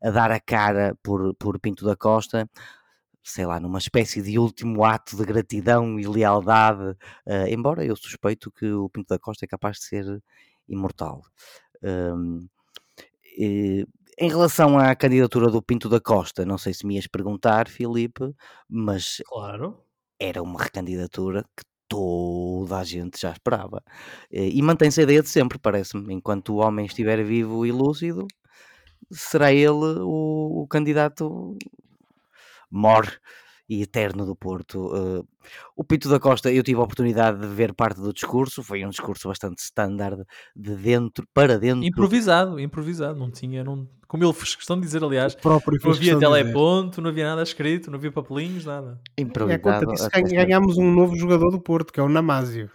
[0.02, 2.50] a dar a cara por, por Pinto da Costa,
[3.24, 6.92] sei lá, numa espécie de último ato de gratidão e lealdade,
[7.26, 10.24] uh, embora eu suspeito que o Pinto da Costa é capaz de ser
[10.68, 11.22] imortal.
[11.82, 12.48] Um,
[13.38, 13.86] e,
[14.20, 18.34] em relação à candidatura do Pinto da Costa, não sei se me ias perguntar, Filipe,
[18.70, 19.80] mas claro.
[20.20, 23.84] era uma recandidatura que toda a gente já esperava.
[24.32, 26.14] E mantém-se a ideia de sempre, parece-me.
[26.14, 28.28] Enquanto o homem estiver vivo e lúcido,
[29.12, 31.58] será ele o, o candidato
[32.74, 33.08] mor
[33.70, 34.88] e eterno do Porto.
[34.94, 35.28] Uh,
[35.76, 38.90] o Pinto da Costa, eu tive a oportunidade de ver parte do discurso, foi um
[38.90, 40.24] discurso bastante standard,
[40.56, 41.84] de dentro para dentro.
[41.84, 46.20] Improvisado, improvisado, não tinha, não, como ele fez questão de dizer, aliás, próprio não havia
[46.20, 49.00] teleponto, não havia nada escrito, não havia papelinhos, nada.
[49.18, 49.92] Improvisado.
[49.92, 52.70] É, disso, ganhámos um novo jogador do Porto, que é o Namásio.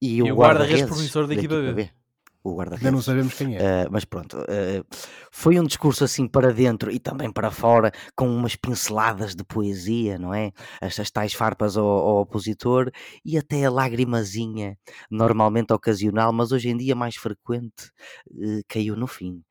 [0.00, 1.72] e, e o, o guarda-redes professor da equipa B.
[1.72, 2.01] B
[2.42, 2.84] o guarda-redes.
[2.84, 3.60] Ainda não sabemos quem é.
[3.60, 4.96] Uh, mas pronto, uh,
[5.30, 10.18] foi um discurso assim para dentro e também para fora, com umas pinceladas de poesia,
[10.18, 10.52] não é?
[10.80, 12.90] Estas tais farpas ao, ao opositor
[13.24, 14.76] e até a lagrimazinha,
[15.10, 17.90] normalmente ocasional, mas hoje em dia mais frequente,
[18.30, 19.42] uh, caiu no fim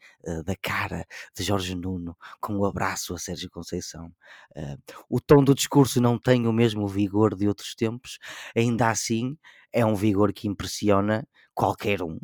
[0.46, 1.04] da cara
[1.36, 4.14] de Jorge Nuno, com o um abraço a Sérgio Conceição.
[5.10, 8.20] o tom do discurso não tem o mesmo vigor de outros tempos,
[8.56, 9.36] ainda assim
[9.74, 12.20] é um vigor que impressiona qualquer um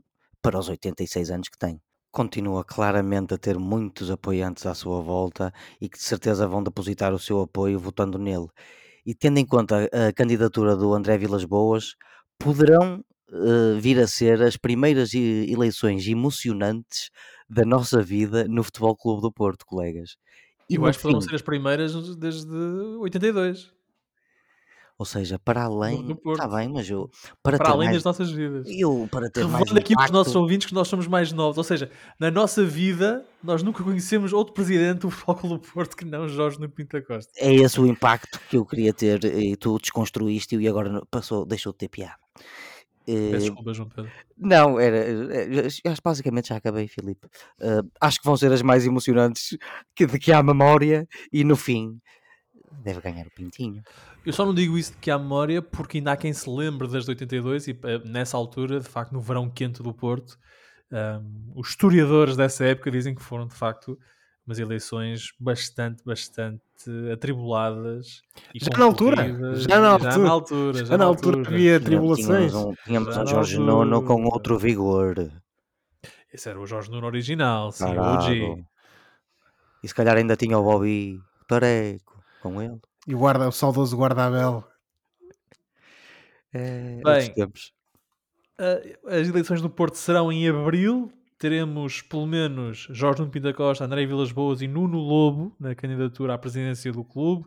[0.48, 1.82] para os 86 anos que tem.
[2.10, 7.14] Continua claramente a ter muitos apoiantes à sua volta e que de certeza vão depositar
[7.14, 8.48] o seu apoio votando nele.
[9.06, 11.96] E tendo em conta a candidatura do André Vilas Boas,
[12.40, 17.10] poderão uh, vir a ser as primeiras eleições emocionantes
[17.50, 20.16] da nossa vida no Futebol Clube do Porto, colegas.
[20.70, 22.48] E Eu acho que poderão ser as primeiras desde
[23.02, 23.77] 82.
[25.00, 26.02] Ou seja, para além.
[26.02, 27.10] No, no Está bem, mas eu.
[27.44, 28.66] Para, para além mais, das nossas vidas.
[28.68, 31.60] Eu, para ter Revelando mais aqui para os nossos ouvintes que nós somos mais novos.
[31.60, 36.04] Ou seja, na nossa vida, nós nunca conhecemos outro presidente do Futebol do Porto que
[36.04, 37.32] não Jorge no Pinto Costa.
[37.38, 41.72] É esse o impacto que eu queria ter e tu desconstruíste e agora passou, deixou
[41.74, 42.18] de ter piada.
[43.06, 44.12] Peço eh, desculpa, João Pedro.
[44.38, 44.98] Não, era.
[44.98, 47.28] Eh, acho basicamente já acabei, Filipe.
[47.62, 49.58] Uh, acho que vão ser as mais emocionantes
[49.96, 52.02] que, de que há memória e no fim
[52.84, 53.84] deve ganhar o Pintinho.
[54.26, 56.88] Eu só não digo isso de que há memória porque ainda há quem se lembre
[56.88, 60.38] desde 82 e nessa altura, de facto, no verão quente do Porto,
[60.92, 63.98] um, os historiadores dessa época dizem que foram de facto
[64.46, 66.62] umas eleições bastante, bastante
[67.12, 68.22] atribuladas.
[68.56, 69.16] já na altura?
[69.56, 70.12] Já na altura.
[70.12, 72.54] Já na altura, já já na altura, altura havia tribulações.
[72.86, 75.16] Tínhamos um, um Jorge Nuno com outro vigor.
[76.34, 78.66] Esse era o Jorge Nuno original, sim, o OG.
[79.84, 82.17] E se calhar ainda tinha o Bobby Pareco
[82.52, 82.80] com ele.
[83.08, 84.64] E o, guarda, o saudoso guardabel.
[86.54, 87.34] É, Bem,
[89.06, 94.06] as eleições do Porto serão em abril, teremos pelo menos Jorge Nuno Pinta Costa, André
[94.06, 97.46] Vilas Boas e Nuno Lobo na candidatura à presidência do clube.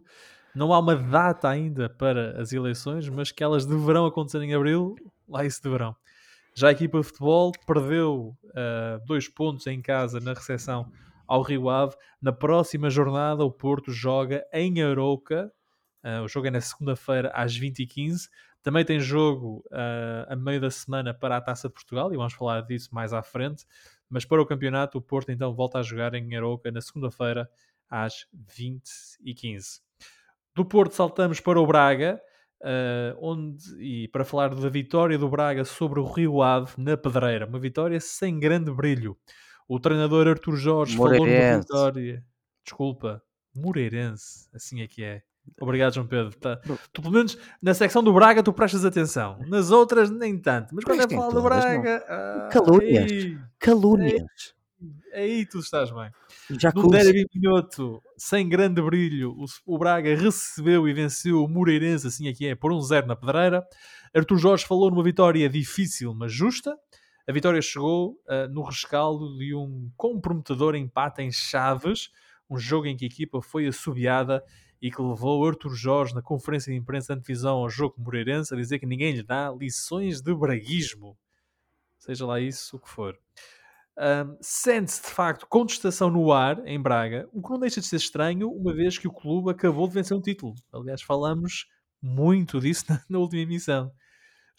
[0.54, 4.94] Não há uma data ainda para as eleições, mas que elas deverão acontecer em abril,
[5.28, 5.94] lá isso deverão.
[6.54, 10.90] Já a equipa de futebol perdeu uh, dois pontos em casa na recepção
[11.30, 11.94] ao Rio Ave.
[12.20, 15.52] Na próxima jornada, o Porto joga em Arouca.
[16.02, 18.28] Uh, o jogo é na segunda-feira às 20h15.
[18.64, 22.32] Também tem jogo uh, a meio da semana para a Taça de Portugal e vamos
[22.32, 23.64] falar disso mais à frente.
[24.08, 27.48] Mas para o campeonato, o Porto então volta a jogar em Arouca na segunda-feira
[27.88, 28.26] às
[28.58, 29.80] 20h15.
[30.52, 32.20] Do Porto saltamos para o Braga,
[32.60, 37.46] uh, onde, e para falar da vitória do Braga sobre o Rio Ave na Pedreira.
[37.46, 39.16] Uma vitória sem grande brilho.
[39.70, 42.24] O treinador Artur Jorge falou numa vitória.
[42.64, 43.22] Desculpa,
[43.54, 45.22] Moreirense, assim é que é.
[45.61, 46.37] Obrigado, João Pedro.
[46.37, 46.56] Tá.
[46.92, 49.38] Tu, pelo menos na secção do Braga, tu prestas atenção.
[49.46, 50.74] Nas outras, nem tanto.
[50.74, 52.04] Mas quando é falar do Braga.
[52.09, 53.12] Ah, calúnias.
[53.12, 54.54] Aí, calúnias.
[55.14, 56.11] Aí, aí, tu estás bem.
[56.59, 62.09] Já no derby minhoto, sem grande brilho, o, o, Braga recebeu e venceu o Moreirense,
[62.09, 63.64] assim aqui é, por um zero na pedreira.
[64.12, 66.76] Artur Jorge falou numa vitória difícil, mas justa.
[67.30, 72.10] A vitória chegou uh, no rescaldo de um comprometedor empate em Chaves,
[72.50, 74.44] um jogo em que a equipa foi assobiada
[74.82, 78.56] e que levou Arthur Jorge na conferência de imprensa de antevisão ao jogo Moreirense a
[78.56, 81.16] dizer que ninguém lhe dá lições de braguismo.
[82.00, 83.16] Seja lá isso o que for.
[83.96, 87.94] Um, Sente-se de facto contestação no ar em Braga, o que não deixa de ser
[87.94, 90.56] estranho, uma vez que o clube acabou de vencer um título.
[90.72, 91.68] Aliás, falamos
[92.02, 93.92] muito disso na, na última emissão.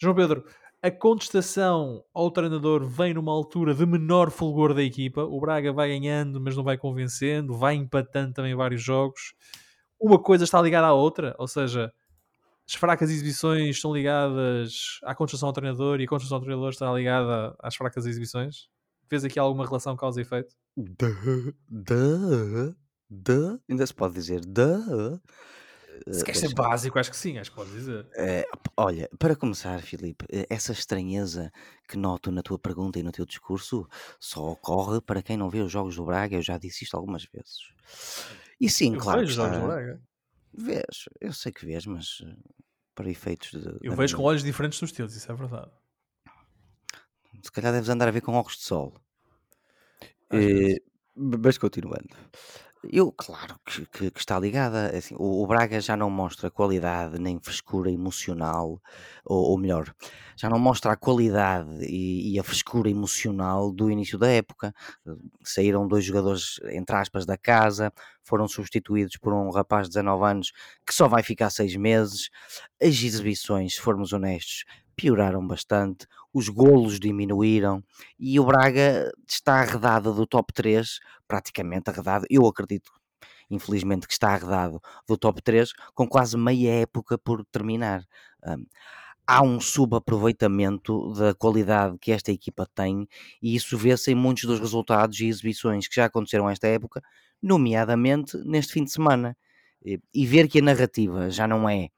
[0.02, 0.44] João Pedro,
[0.82, 5.22] a contestação ao treinador vem numa altura de menor fulgor da equipa.
[5.22, 9.34] O Braga vai ganhando, mas não vai convencendo, vai empatando também vários jogos
[10.02, 11.92] uma coisa está ligada à outra, ou seja,
[12.68, 16.92] as fracas exibições estão ligadas à construção ao treinador e a construção ao treinador está
[16.92, 18.68] ligada às fracas exibições?
[19.08, 20.56] Vês aqui alguma relação causa e efeito?
[20.76, 22.74] De, de,
[23.08, 25.20] de, ainda se pode dizer de.
[26.10, 28.06] Se quer ser básico, acho que sim, acho que pode dizer.
[28.14, 28.44] É,
[28.76, 31.52] olha, para começar, Filipe, eh, essa estranheza
[31.88, 35.60] que noto na tua pergunta e no teu discurso só ocorre para quem não vê
[35.60, 37.72] os jogos do Braga, eu já disse isto algumas vezes.
[38.60, 39.20] E sim, eu claro.
[39.20, 40.02] Vejo jogos do Braga.
[40.54, 42.36] Vês, eu sei que vês, mas eh,
[42.94, 43.78] para efeitos de.
[43.82, 45.70] Eu vejo com olhos diferentes dos teus, isso é verdade.
[47.42, 49.00] Se calhar deves andar a ver com óculos de sol.
[50.32, 50.82] E,
[51.14, 52.08] mas continuando.
[52.90, 54.88] Eu, claro que, que, que está ligada.
[54.88, 58.80] É assim, o, o Braga já não mostra qualidade nem frescura emocional,
[59.24, 59.94] ou, ou melhor,
[60.36, 64.74] já não mostra a qualidade e, e a frescura emocional do início da época.
[65.44, 67.92] Saíram dois jogadores, entre aspas, da casa,
[68.24, 70.52] foram substituídos por um rapaz de 19 anos
[70.84, 72.30] que só vai ficar seis meses.
[72.82, 74.64] As exibições, se formos honestos,
[74.96, 77.82] pioraram bastante, os golos diminuíram
[78.18, 82.90] e o Braga está arredado do top 3, praticamente arredado, eu acredito
[83.50, 88.02] infelizmente que está arredado do top 3, com quase meia época por terminar.
[88.44, 88.64] Um,
[89.26, 93.06] há um subaproveitamento da qualidade que esta equipa tem
[93.40, 97.02] e isso vê-se em muitos dos resultados e exibições que já aconteceram esta época,
[97.42, 99.36] nomeadamente neste fim de semana.
[100.14, 101.88] E ver que a narrativa já não é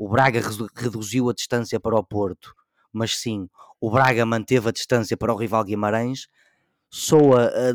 [0.00, 0.40] o Braga
[0.74, 2.54] reduziu a distância para o Porto,
[2.90, 6.26] mas sim, o Braga manteve a distância para o rival Guimarães,
[6.88, 7.74] soa a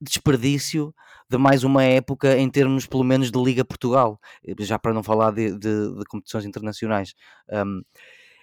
[0.00, 0.94] desperdício
[1.28, 4.20] de mais uma época em termos pelo menos de Liga Portugal,
[4.60, 7.12] já para não falar de, de, de competições internacionais.
[7.50, 7.82] Um,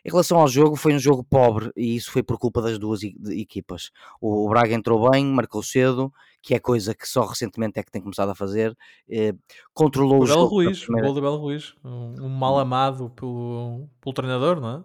[0.03, 3.01] em relação ao jogo, foi um jogo pobre e isso foi por culpa das duas
[3.03, 3.91] equipas.
[4.19, 6.11] O Braga entrou bem, marcou cedo,
[6.41, 8.75] que é coisa que só recentemente é que tem começado a fazer.
[9.07, 9.33] Eh,
[9.73, 10.45] controlou o, o jogo.
[10.45, 11.07] Ruiz, primeira...
[11.07, 14.83] O gol do Belo Ruiz, um, um mal amado pelo, pelo treinador, não é?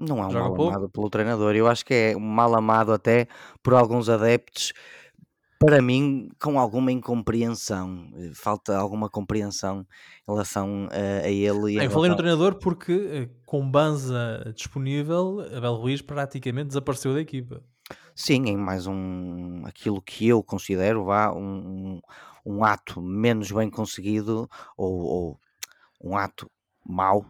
[0.00, 0.70] Não é um Joga mal pouco.
[0.70, 3.28] amado pelo treinador, eu acho que é um mal amado até
[3.62, 4.72] por alguns adeptos
[5.64, 9.86] para mim, com alguma incompreensão, eh, falta alguma compreensão
[10.26, 11.74] em relação a, a ele.
[11.74, 17.20] E eu falei no treinador porque eh, com Banza disponível, Abel Ruiz praticamente desapareceu da
[17.20, 17.62] equipa.
[18.14, 22.00] Sim, em mais um aquilo que eu considero vá um,
[22.44, 25.40] um ato menos bem conseguido ou, ou
[26.00, 26.50] um ato
[26.86, 27.26] mau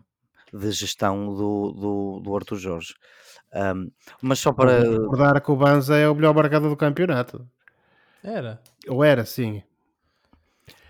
[0.52, 2.94] de gestão do, do, do Arthur Jorge.
[3.52, 7.48] Um, mas só para recordar que o Banza é o melhor marcador do campeonato.
[8.24, 8.60] Era.
[8.88, 9.62] Ou era, sim.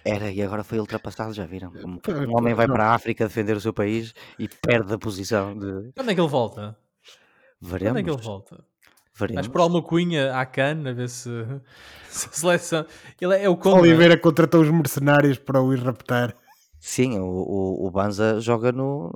[0.05, 1.73] Era, e agora foi ultrapassado, já viram?
[1.85, 5.93] Um homem vai para a África defender o seu país e perde a posição de.
[5.97, 6.77] Quando é que ele volta?
[7.61, 7.91] Veremos.
[7.91, 8.65] Quando é que ele volta?
[9.17, 9.47] Veremos.
[9.47, 11.31] Mas por alguma cunha à CAN, a ver se,
[12.09, 12.87] se a seleção.
[13.21, 13.81] Ele é, é o Conde.
[13.81, 16.37] Oliveira contratou os mercenários para o ir raptar.
[16.87, 19.11] Sim, o, o, o Banza joga no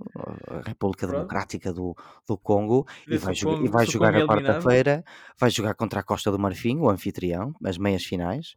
[0.64, 1.18] República Pronto.
[1.18, 1.94] Democrática do,
[2.26, 5.04] do Congo e vai, Congo, e vai jogar a quarta-feira,
[5.38, 8.54] vai jogar contra a Costa do Marfim, o anfitrião, as meias finais.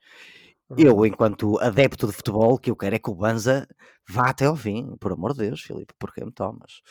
[0.78, 3.68] Eu, enquanto adepto de futebol, que eu quero é que o Banza
[4.10, 6.82] vá até ao fim, por amor de Deus, Filipe, porque me tomas?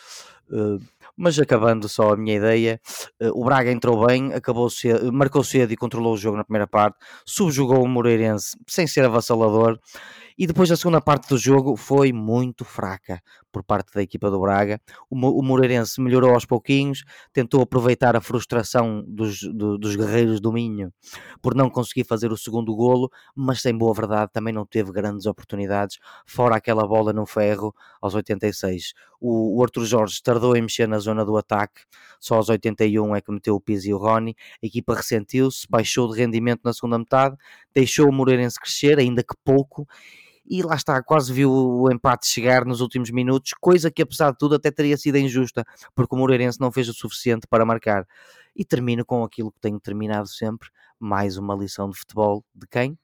[0.50, 0.80] Uh,
[1.16, 2.80] mas acabando só a minha ideia,
[3.22, 6.66] uh, o Braga entrou bem, acabou cedo, marcou cedo e controlou o jogo na primeira
[6.66, 9.78] parte, subjugou o Moreirense sem ser avassalador
[10.40, 13.20] e depois a segunda parte do jogo foi muito fraca
[13.52, 14.80] por parte da equipa do Braga.
[15.10, 20.90] O, Moreirense melhorou aos pouquinhos, tentou aproveitar a frustração dos, do, dos guerreiros do Minho
[21.42, 25.26] por não conseguir fazer o segundo golo, mas sem boa verdade também não teve grandes
[25.26, 28.92] oportunidades, fora aquela bola no ferro aos 86.
[29.20, 31.82] O, o Arthur Jorge tardou em mexer na zona do ataque,
[32.18, 34.36] só aos 81 é que meteu o Pizzi e o Rony.
[34.62, 37.36] A equipa ressentiu-se, baixou de rendimento na segunda metade,
[37.74, 39.88] deixou o Moreirense crescer, ainda que pouco,
[40.50, 44.38] e lá está, quase viu o empate chegar nos últimos minutos, coisa que apesar de
[44.38, 48.06] tudo até teria sido injusta, porque o Moreirense não fez o suficiente para marcar.
[48.54, 52.98] E termino com aquilo que tenho terminado sempre, mais uma lição de futebol de quem?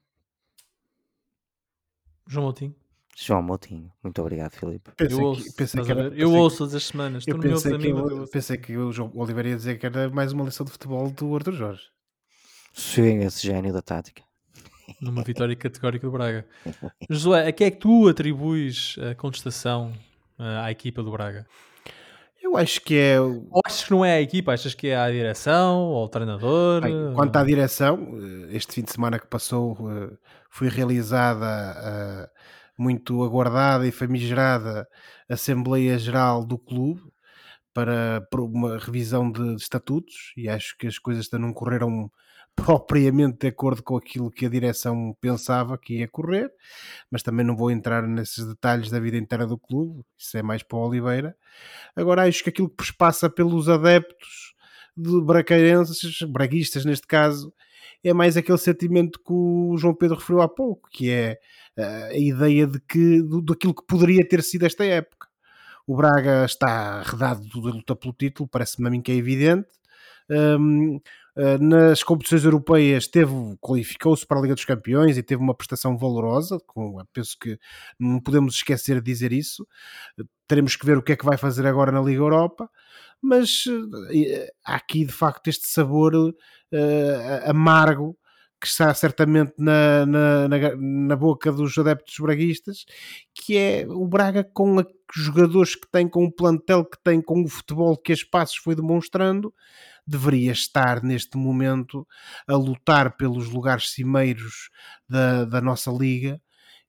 [2.26, 2.74] João Moutinho.
[3.18, 4.90] João Moutinho, muito obrigado, Filipe.
[4.94, 7.24] Pensei eu ouço, que, pensei que era, eu ouço todas as semanas.
[7.26, 10.44] Eu pensei, que, eu, pensei que o João Oliveira ia dizer que era mais uma
[10.44, 11.82] lição de futebol do Arthur Jorge.
[12.74, 14.22] Sim, esse gênio da tática
[15.00, 16.46] numa vitória categórica do Braga.
[17.08, 19.92] Josué, a que é que tu atribuis a contestação
[20.38, 21.46] uh, à equipa do Braga?
[22.40, 23.20] Eu acho que é.
[23.20, 24.52] Ou achas que não é a equipa?
[24.52, 26.82] Achas que é a direção ou o treinador?
[26.82, 27.98] Bem, quanto à direção,
[28.48, 30.16] eh, este fim de semana que passou eh,
[30.48, 32.30] foi realizada
[32.78, 34.86] muito aguardada e famigerada
[35.28, 37.02] Assembleia Geral do Clube
[37.72, 42.10] para, para uma revisão de, de estatutos e acho que as coisas não correram
[42.56, 46.50] propriamente de acordo com aquilo que a direção pensava que ia correr,
[47.10, 50.62] mas também não vou entrar nesses detalhes da vida inteira do clube, isso é mais
[50.62, 51.36] para o Oliveira.
[51.94, 54.54] Agora acho que aquilo que passa pelos adeptos
[54.96, 57.52] de bracarenses, braguistas neste caso,
[58.02, 61.38] é mais aquele sentimento que o João Pedro referiu há pouco, que é
[61.76, 65.28] a ideia de que do, daquilo que poderia ter sido esta época.
[65.86, 69.68] O Braga está arredado da luta pelo título, parece-me a mim que é evidente.
[70.28, 71.00] Um,
[71.36, 75.96] eh, nas competições europeias teve, qualificou-se para a Liga dos Campeões e teve uma prestação
[75.96, 77.58] valorosa, com, penso que
[78.00, 79.66] não podemos esquecer de dizer isso.
[80.48, 82.70] Teremos que ver o que é que vai fazer agora na Liga Europa,
[83.20, 83.90] mas uh,
[84.64, 86.34] há aqui de facto este sabor uh,
[87.44, 88.16] amargo
[88.60, 92.86] que está certamente na, na, na, na, boca dos adeptos braguistas,
[93.34, 97.42] que é o Braga com os jogadores que tem, com o plantel que tem, com
[97.42, 99.52] o futebol que a Passos foi demonstrando,
[100.06, 102.06] deveria estar neste momento
[102.48, 104.70] a lutar pelos lugares cimeiros
[105.08, 106.40] da, da nossa liga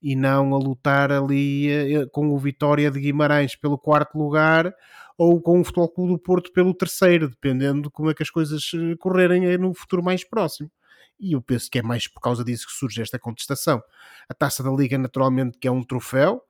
[0.01, 4.73] e não a lutar ali eh, com o Vitória de Guimarães pelo quarto lugar
[5.17, 8.29] ou com o Futebol Clube do Porto pelo terceiro, dependendo de como é que as
[8.29, 10.69] coisas eh, correrem no futuro mais próximo.
[11.19, 13.81] E eu penso que é mais por causa disso que surge esta contestação.
[14.29, 16.41] A Taça da Liga, naturalmente, que é um troféu,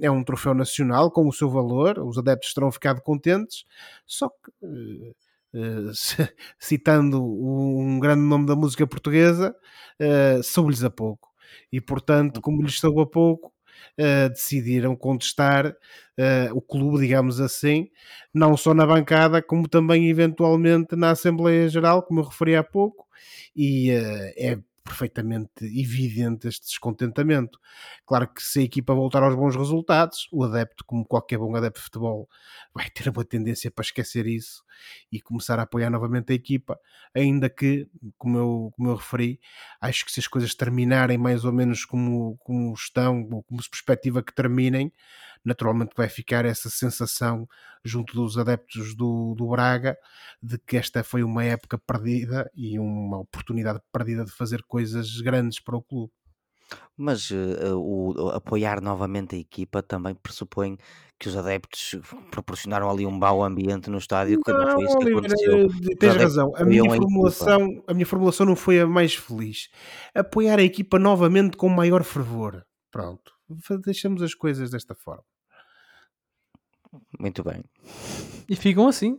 [0.00, 3.64] é um troféu nacional com o seu valor, os adeptos terão ficado contentes,
[4.06, 5.14] só que
[5.54, 5.92] Uh,
[6.58, 9.54] citando um grande nome da música portuguesa,
[10.00, 11.28] uh, soube-lhes a pouco.
[11.70, 13.52] E, portanto, como lhes soube a pouco,
[13.98, 17.88] uh, decidiram contestar uh, o clube, digamos assim,
[18.32, 23.06] não só na bancada, como também eventualmente na Assembleia Geral, como eu referi há pouco,
[23.54, 23.90] e
[24.36, 27.58] é perfeitamente evidente este descontentamento.
[28.04, 31.78] Claro que se a equipa voltar aos bons resultados, o adepto, como qualquer bom adepto
[31.78, 32.28] de futebol,
[32.74, 34.64] vai ter uma tendência para esquecer isso
[35.10, 36.78] e começar a apoiar novamente a equipa,
[37.14, 39.40] ainda que, como eu, como eu referi,
[39.80, 43.70] acho que se as coisas terminarem mais ou menos como, como estão, ou como se
[43.70, 44.92] perspectiva que terminem,
[45.44, 47.46] naturalmente vai ficar essa sensação
[47.84, 49.96] junto dos adeptos do, do Braga
[50.42, 55.60] de que esta foi uma época perdida e uma oportunidade perdida de fazer coisas grandes
[55.60, 56.12] para o clube.
[56.96, 60.78] Mas uh, o, apoiar novamente a equipa também pressupõe
[61.18, 61.96] que os adeptos
[62.30, 65.68] proporcionaram ali um mau ambiente no estádio, que não, não foi isso que aconteceu.
[65.98, 69.68] Tens razão, a minha, formulação, a, a minha formulação não foi a mais feliz.
[70.14, 72.64] Apoiar a equipa novamente com maior fervor.
[72.92, 73.32] Pronto,
[73.84, 75.24] deixamos as coisas desta forma.
[77.18, 77.64] Muito bem.
[78.48, 79.18] E ficam assim.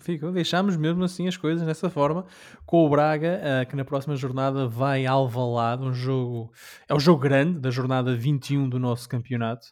[0.00, 2.24] Ficam, deixamos mesmo assim as coisas dessa forma,
[2.64, 6.50] com o Braga, uh, que na próxima jornada vai Alvalade, um jogo,
[6.88, 9.66] é o jogo grande da jornada 21 do nosso campeonato.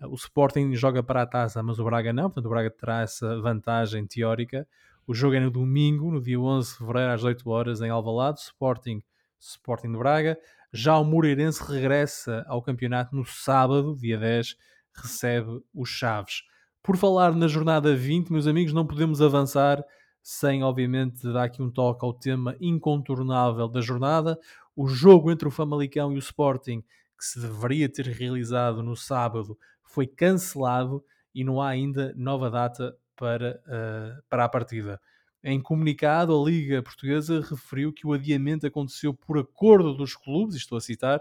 [0.00, 3.02] Uh, o Sporting joga para a taça, mas o Braga não, portanto o Braga terá
[3.02, 4.66] essa vantagem teórica.
[5.06, 8.40] O jogo é no domingo, no dia 11 de fevereiro, às 8 horas, em Alvalade,
[8.40, 9.02] Sporting,
[9.38, 10.38] Sporting de Braga.
[10.72, 14.56] Já o Moreirense regressa ao campeonato no sábado, dia 10,
[14.94, 16.42] recebe os Chaves.
[16.82, 19.84] Por falar na jornada 20, meus amigos, não podemos avançar
[20.22, 24.38] sem, obviamente, dar aqui um toque ao tema incontornável da jornada.
[24.76, 26.82] O jogo entre o Famalicão e o Sporting,
[27.18, 31.04] que se deveria ter realizado no sábado, foi cancelado
[31.34, 35.00] e não há ainda nova data para, uh, para a partida.
[35.42, 40.76] Em comunicado, a Liga Portuguesa referiu que o adiamento aconteceu por acordo dos clubes, estou
[40.76, 41.20] a citar,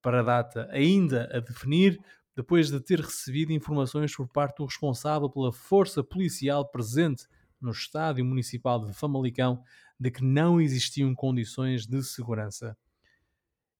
[0.00, 2.00] para a data ainda a definir,
[2.34, 7.26] depois de ter recebido informações por parte do responsável pela força policial presente
[7.60, 9.62] no estádio municipal de Famalicão
[9.98, 12.76] de que não existiam condições de segurança.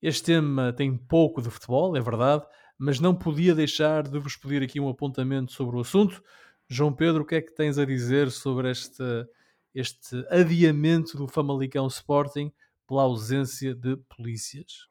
[0.01, 2.45] Este tema tem pouco de futebol, é verdade,
[2.78, 6.22] mas não podia deixar de vos pedir aqui um apontamento sobre o assunto.
[6.68, 9.03] João Pedro, o que é que tens a dizer sobre este,
[9.74, 12.52] este adiamento do Famalicão Sporting
[12.86, 14.88] pela ausência de polícias?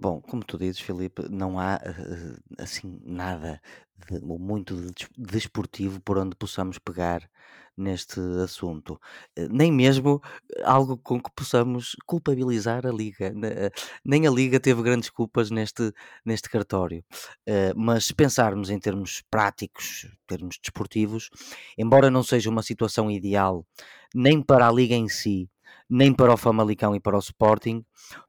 [0.00, 3.60] Bom, como tu dizes, Filipe, não há eh, assim nada
[4.08, 7.28] de, muito de desportivo por onde possamos pegar
[7.76, 9.00] neste assunto,
[9.36, 10.20] eh, nem mesmo
[10.64, 13.32] algo com que possamos culpabilizar a Liga.
[13.44, 13.70] Eh,
[14.04, 15.92] nem a Liga teve grandes culpas neste,
[16.24, 17.04] neste cartório.
[17.76, 21.28] Mas se pensarmos em termos práticos, termos desportivos,
[21.76, 23.66] embora não seja uma situação ideal
[24.14, 25.50] nem para a Liga em si,
[25.88, 27.84] nem para o Famalicão e para o Sporting,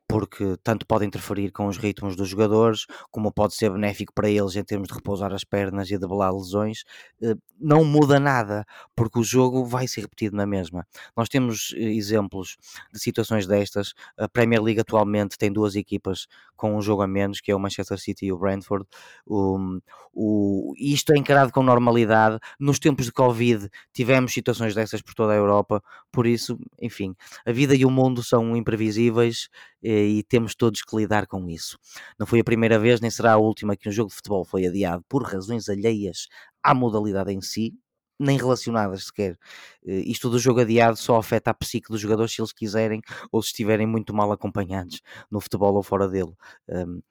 [0.10, 4.56] porque tanto pode interferir com os ritmos dos jogadores, como pode ser benéfico para eles
[4.56, 6.84] em termos de repousar as pernas e debelar lesões,
[7.22, 10.88] eh, não muda nada, porque o jogo vai ser repetido na mesma.
[11.16, 12.58] Nós temos eh, exemplos
[12.92, 13.94] de situações destas.
[14.18, 17.60] A Premier League atualmente tem duas equipas com um jogo a menos, que é o
[17.60, 18.86] Manchester City e o Brentford.
[19.28, 19.80] O,
[20.12, 22.40] o, isto é encarado com normalidade.
[22.60, 27.52] Nos tempos de Covid tivemos situações dessas por toda a Europa, por isso, enfim, a
[27.52, 29.50] vida e o mundo são imprevisíveis
[29.84, 31.78] e temos todos que lidar com isso.
[32.18, 34.66] Não foi a primeira vez, nem será a última, que um jogo de futebol foi
[34.66, 36.28] adiado por razões alheias
[36.64, 37.74] à modalidade em si,
[38.20, 39.38] nem relacionadas sequer.
[39.86, 43.02] Eh, isto do jogo adiado só afeta a psique dos jogadores se eles quiserem
[43.32, 45.02] ou se estiverem muito mal acompanhados
[45.32, 46.34] no futebol ou fora dele.
[46.68, 47.02] Um,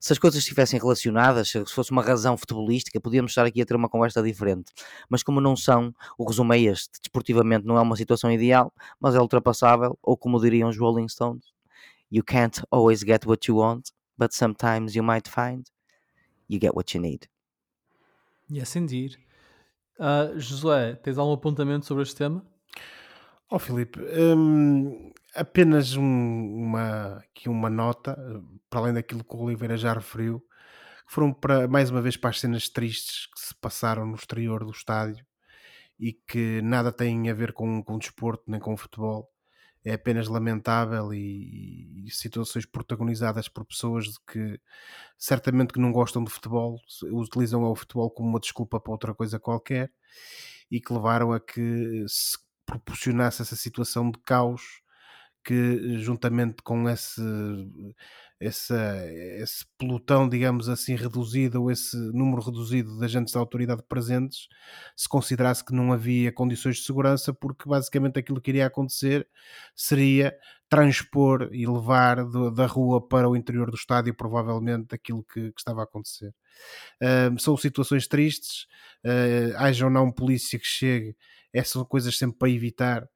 [0.00, 3.76] se as coisas estivessem relacionadas, se fosse uma razão futebolística, podíamos estar aqui a ter
[3.76, 4.72] uma conversa diferente.
[5.10, 9.14] Mas como não são, o resumo é este: desportivamente não é uma situação ideal, mas
[9.14, 11.44] é ultrapassável, ou como diriam os Rolling Stones,
[12.10, 15.70] You can't always get what you want, but sometimes you might find
[16.48, 17.28] you get what you need.
[18.50, 19.16] Yes, indeed.
[19.98, 22.44] Uh, Josué, tens algum apontamento sobre este tema?
[23.48, 28.16] Oh, Filipe, um, apenas um, uma, aqui uma nota,
[28.68, 30.40] para além daquilo que o Oliveira já referiu,
[31.06, 34.64] que foram para, mais uma vez para as cenas tristes que se passaram no exterior
[34.64, 35.24] do estádio
[35.98, 39.29] e que nada têm a ver com, com o desporto nem com o futebol
[39.84, 44.60] é apenas lamentável e, e, situações protagonizadas por pessoas que
[45.16, 46.78] certamente que não gostam de futebol,
[47.12, 49.90] utilizam o futebol como uma desculpa para outra coisa qualquer
[50.70, 54.82] e que levaram a que se proporcionasse essa situação de caos
[55.44, 57.22] que juntamente com esse,
[58.40, 58.74] esse,
[59.38, 64.48] esse pelotão, digamos assim, reduzido, ou esse número reduzido de agentes da autoridade presentes,
[64.96, 69.28] se considerasse que não havia condições de segurança, porque basicamente aquilo que iria acontecer
[69.74, 70.34] seria
[70.68, 75.60] transpor e levar do, da rua para o interior do estádio, provavelmente, aquilo que, que
[75.60, 76.32] estava a acontecer.
[77.02, 78.66] Uh, são situações tristes,
[79.04, 81.16] uh, haja ou não polícia que chegue,
[81.52, 83.08] essas são coisas sempre para evitar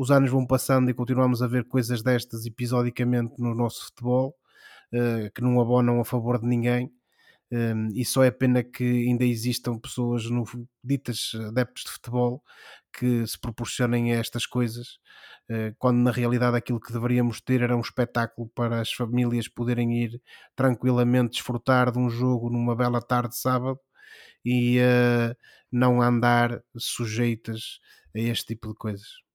[0.00, 4.34] os anos vão passando e continuamos a ver coisas destas episodicamente no nosso futebol,
[4.94, 6.90] uh, que não abonam a favor de ninguém.
[7.52, 10.44] Um, e só é pena que ainda existam pessoas no,
[10.82, 12.42] ditas adeptos de futebol
[12.98, 14.98] que se proporcionem a estas coisas,
[15.50, 20.02] uh, quando na realidade aquilo que deveríamos ter era um espetáculo para as famílias poderem
[20.02, 20.22] ir
[20.56, 23.78] tranquilamente desfrutar de um jogo numa bela tarde de sábado
[24.42, 25.36] e uh,
[25.70, 27.80] não andar sujeitas
[28.16, 29.29] a este tipo de coisas.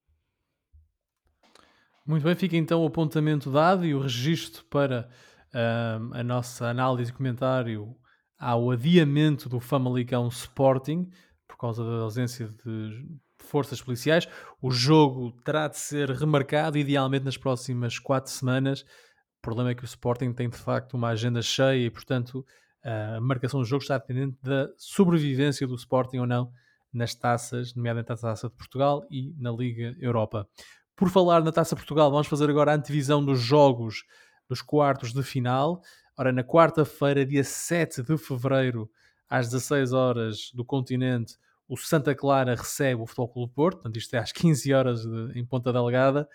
[2.07, 5.09] Muito bem, fica então o apontamento dado e o registro para
[5.51, 7.95] uh, a nossa análise e comentário
[8.37, 11.09] ao adiamento do Famalicão Sporting
[11.47, 13.07] por causa da ausência de
[13.39, 14.27] forças policiais.
[14.61, 18.81] O jogo terá de ser remarcado, idealmente nas próximas quatro semanas.
[18.81, 22.45] O problema é que o Sporting tem de facto uma agenda cheia e, portanto,
[22.83, 26.51] a marcação do jogo está dependente da sobrevivência do Sporting ou não
[26.93, 30.47] nas taças, nomeadamente a Taça de Portugal e na Liga Europa.
[30.95, 34.05] Por falar na Taça Portugal, vamos fazer agora a antevisão dos jogos
[34.47, 35.81] dos quartos de final.
[36.17, 38.89] Ora, na quarta-feira, dia 7 de fevereiro,
[39.29, 41.35] às 16 horas do continente,
[41.67, 45.37] o Santa Clara recebe o Futebol Clube Porto, portanto isto é às 15 horas de,
[45.37, 46.29] em Ponta Delgada.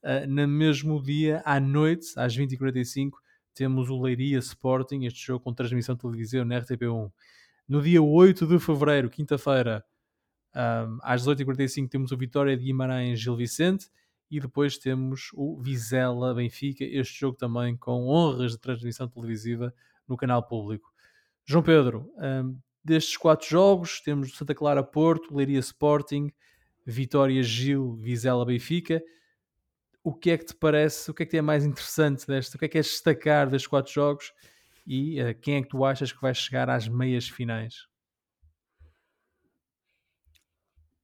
[0.00, 3.10] Uh, no mesmo dia, à noite, às 20h45,
[3.52, 7.10] temos o Leiria Sporting, este jogo com transmissão televisiva na RTP1.
[7.66, 9.84] No dia 8 de fevereiro, quinta-feira,
[10.54, 13.88] um, às 18h45, temos o Vitória de Guimarães Gil Vicente
[14.30, 19.74] e depois temos o Vizela Benfica, este jogo também com honras de transmissão televisiva
[20.08, 20.92] no canal público.
[21.44, 26.32] João Pedro, um, destes quatro jogos, temos Santa Clara Porto, Leiria Sporting,
[26.86, 29.02] Vitória Gil, Vizela Benfica.
[30.02, 32.58] O que é que te parece, o que é que é mais interessante desta, o
[32.58, 34.32] que é que é destacar destes quatro jogos
[34.86, 37.86] e uh, quem é que tu achas que vai chegar às meias finais?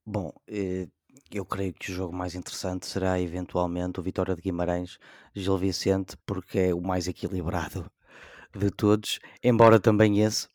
[0.05, 0.89] Bom, eh,
[1.33, 4.99] eu creio que o jogo mais interessante será eventualmente o Vitória de Guimarães
[5.35, 7.91] Gil Vicente, porque é o mais equilibrado
[8.57, 10.49] de todos, embora também esse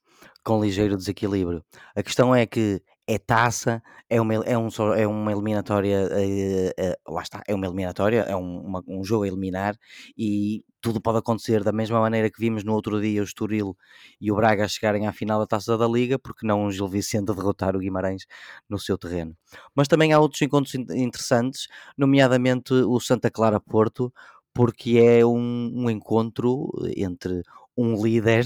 [0.43, 1.63] com ligeiro desequilíbrio.
[1.95, 7.13] A questão é que é taça, é uma, é um, é uma eliminatória, uh, uh,
[7.13, 9.75] lá está, é uma eliminatória, é um, uma, um jogo a eliminar
[10.17, 13.75] e tudo pode acontecer da mesma maneira que vimos no outro dia o Estoril
[14.21, 17.33] e o Braga chegarem à final da Taça da Liga, porque não o Gil Vicente
[17.33, 18.27] derrotar o Guimarães
[18.69, 19.35] no seu terreno.
[19.73, 21.67] Mas também há outros encontros interessantes,
[21.97, 24.13] nomeadamente o Santa Clara Porto,
[24.53, 27.41] porque é um, um encontro entre
[27.75, 28.45] um líder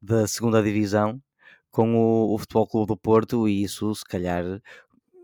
[0.00, 1.20] da segunda divisão
[1.72, 4.44] com o, o Futebol Clube do Porto e isso, se calhar,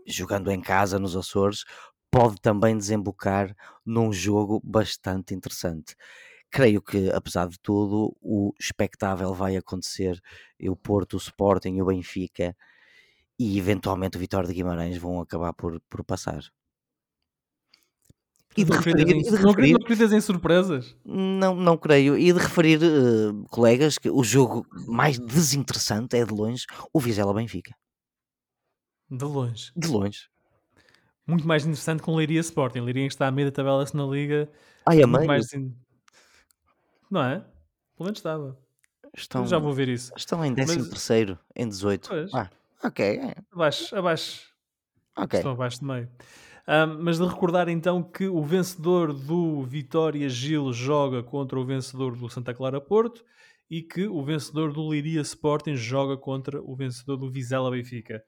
[0.05, 1.63] jogando em casa nos Açores,
[2.11, 5.95] pode também desembocar num jogo bastante interessante.
[6.51, 10.21] Creio que, apesar de tudo, o espectável vai acontecer.
[10.59, 12.55] E o Porto, o Sporting e o Benfica
[13.39, 16.43] e eventualmente o Vitória de Guimarães vão acabar por, por passar.
[18.55, 20.95] E de referir, em, de referir, não acreditas em surpresas?
[21.05, 22.17] Não, não creio.
[22.17, 27.33] E de referir, uh, colegas, que o jogo mais desinteressante é de longe o Vizela
[27.33, 27.73] Benfica.
[29.09, 29.71] De longe.
[29.75, 30.29] De longe.
[31.25, 32.81] Muito mais interessante com o Leiria Sporting.
[32.81, 34.49] Leiria está a meio da tabela na Liga.
[34.85, 35.25] Ai, a meio?
[35.25, 35.47] Mais...
[37.11, 37.39] Não é?
[37.97, 38.57] Pelo menos estava.
[39.13, 40.13] Estão, já vou ver isso.
[40.15, 41.37] Estão em 13 Mas...
[41.53, 42.07] em 18.
[42.07, 42.33] Pois.
[42.33, 42.49] Ah,
[42.81, 43.19] ok.
[43.51, 44.49] Abaixo, abaixo.
[45.17, 45.39] Ok.
[45.39, 46.09] Estão abaixo de meio.
[46.67, 52.15] Um, mas de recordar então que o vencedor do Vitória Gil joga contra o vencedor
[52.15, 53.25] do Santa Clara Porto
[53.69, 58.23] e que o vencedor do Liria Sporting joga contra o vencedor do Vizela Benfica.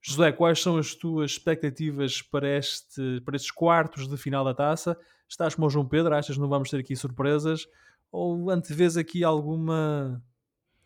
[0.00, 4.96] José, quais são as tuas expectativas para, este, para estes quartos de final da taça?
[5.28, 6.14] Estás como o João Pedro?
[6.14, 7.66] Achas que não vamos ter aqui surpresas?
[8.12, 10.22] Ou antevês aqui alguma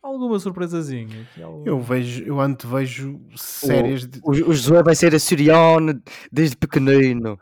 [0.03, 1.27] alguma surpresazinha.
[1.43, 1.67] Alguma...
[1.67, 4.05] Eu vejo, eu antevejo séries.
[4.05, 4.21] O, de...
[4.23, 6.01] o, o Josué vai ser a Sirione
[6.31, 7.39] desde pequenino.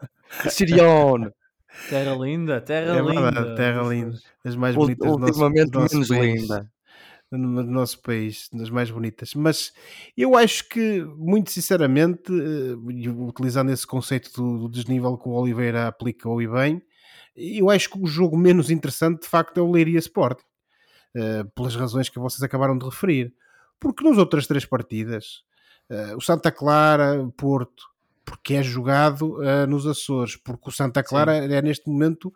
[0.49, 1.30] Sirione.
[1.89, 3.55] Terra linda, terra é linda.
[3.57, 4.18] terra linda.
[4.45, 6.43] Das mais bonitas o, do nosso, do nosso menos país.
[6.43, 6.70] linda.
[7.30, 9.35] Do nosso país, das mais bonitas.
[9.35, 9.72] Mas
[10.14, 12.74] eu acho que, muito sinceramente, eh,
[13.11, 16.83] utilizando esse conceito do, do desnível que o Oliveira aplicou e bem,
[17.37, 21.74] eu acho que o jogo menos interessante de facto é o Leiria Sport uh, pelas
[21.74, 23.33] razões que vocês acabaram de referir.
[23.80, 25.43] Porque nas outras três partidas,
[25.91, 27.93] uh, o Santa Clara, Porto,
[28.24, 31.53] porque é jogado uh, nos Açores, porque o Santa Clara Sim.
[31.53, 32.26] é neste momento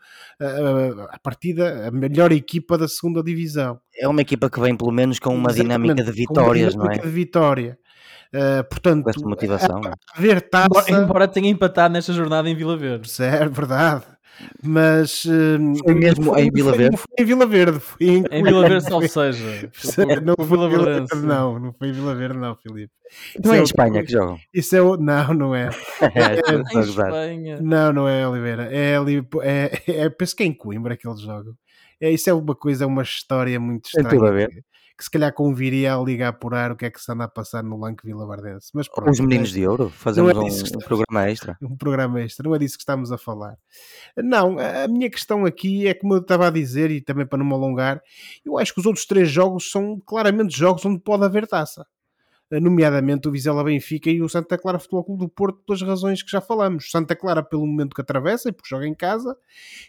[0.41, 3.81] uh, a partida, a melhor equipa da segunda divisão.
[3.97, 6.99] É uma equipa que vem pelo menos com uma Exatamente, dinâmica de vitórias, não é?
[6.99, 7.79] de vitória.
[8.35, 10.67] Uh, portanto, com motivação, a, a ver taça...
[10.67, 13.11] embora, embora tenha empatado nesta jornada em Vila Verde.
[13.23, 14.05] É verdade.
[14.63, 16.97] Mas foi mesmo foi, em Vila Verde?
[16.97, 17.81] Foi em Vila Verde.
[17.81, 19.71] Foi em, em Vila Verde, salvo seja.
[20.23, 21.59] Não foi Vila Verde, não.
[21.59, 22.93] Não foi em Vila Verde, não, Filipe.
[23.43, 24.39] Não é em Espanha que jogam?
[24.53, 24.97] Isso é o...
[24.97, 25.71] Não, não é.
[26.01, 27.61] é, em Espanha.
[27.61, 28.65] Não, não é, Oliveira.
[28.65, 29.27] É ali.
[29.43, 31.55] É, é, penso que é em Coimbra que eles jogam.
[32.01, 34.09] É, isso é uma coisa, é uma história muito estranha.
[34.09, 34.65] Tem tudo a ver
[34.97, 37.29] que se calhar conviria a ligar por ar o que é que se anda a
[37.29, 38.71] passar no Lanque Vila Bardense.
[38.73, 41.59] Mas pronto, Os Meninos é, de Ouro, fazemos é um, um, programa extra.
[41.63, 43.59] Um programa extra, não é disso que estamos a falar.
[44.17, 47.47] Não, a minha questão aqui é como eu estava a dizer, e também para não
[47.47, 48.01] me alongar,
[48.45, 51.87] eu acho que os outros três jogos são claramente jogos onde pode haver taça.
[52.49, 56.23] Eh, nomeadamente o Vizela Benfica e o Santa Clara Futebol Clube do Porto, pelas razões
[56.23, 56.91] que já falamos.
[56.93, 59.37] Santa Clara pelo momento que atravessa e porque joga em casa,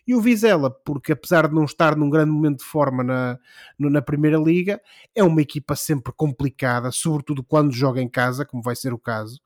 [0.08, 3.40] e o Vizela, porque apesar de não estar num grande momento de forma na,
[3.78, 4.82] na Primeira Liga,
[5.16, 9.40] é uma equipa sempre complicada, sobretudo quando joga em casa, como vai ser o caso,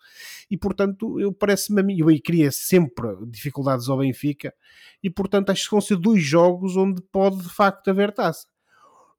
[0.49, 4.53] e portanto, eu parece-me a mim, aí queria sempre dificuldades ao Benfica,
[5.03, 8.50] e portanto acho que vão ser dois jogos onde pode de facto haver taça.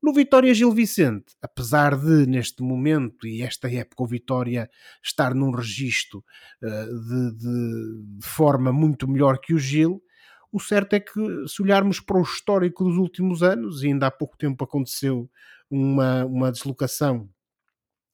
[0.02, 4.68] No Vitória Gil Vicente, apesar de neste momento e esta época o Vitória
[5.00, 6.24] estar num registro
[6.60, 10.02] uh, de, de, de, forma muito melhor que o Gil,
[10.50, 11.12] o certo é que
[11.46, 15.30] se olharmos para o histórico dos últimos anos, e ainda há pouco tempo aconteceu
[15.70, 17.30] uma, uma deslocação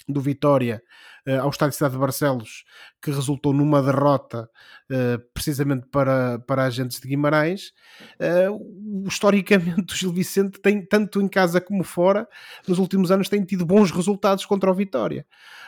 [0.06, 0.82] do Vitória
[1.28, 2.64] uh, ao Estádio de Cidade de Barcelos,
[3.02, 4.48] que resultou numa derrota
[4.90, 7.72] uh, precisamente para, para agentes de Guimarães.
[8.18, 12.26] Uh, historicamente, o Gil Vicente tem, tanto em casa como fora,
[12.66, 15.26] nos últimos anos tem tido bons resultados contra o Vitória.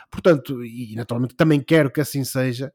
[0.09, 2.73] Portanto, e naturalmente também quero que assim seja,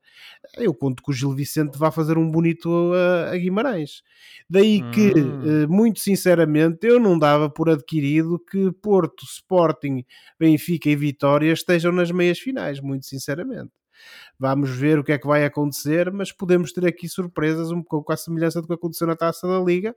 [0.56, 4.02] eu conto que o Gil Vicente vá fazer um bonito a, a Guimarães.
[4.48, 5.68] Daí que, hum.
[5.68, 10.02] muito sinceramente, eu não dava por adquirido que Porto, Sporting,
[10.40, 13.72] Benfica e Vitória estejam nas meias finais, muito sinceramente.
[14.38, 18.12] Vamos ver o que é que vai acontecer, mas podemos ter aqui surpresas um pouco
[18.12, 19.94] à semelhança do que aconteceu na taça da Liga,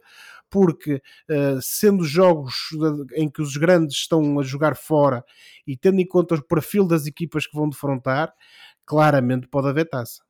[0.49, 2.69] porque uh, sendo jogos
[3.13, 5.23] em que os grandes estão a jogar fora
[5.67, 8.33] e tendo em conta o perfil das equipas que vão defrontar,
[8.85, 10.23] claramente pode haver taça.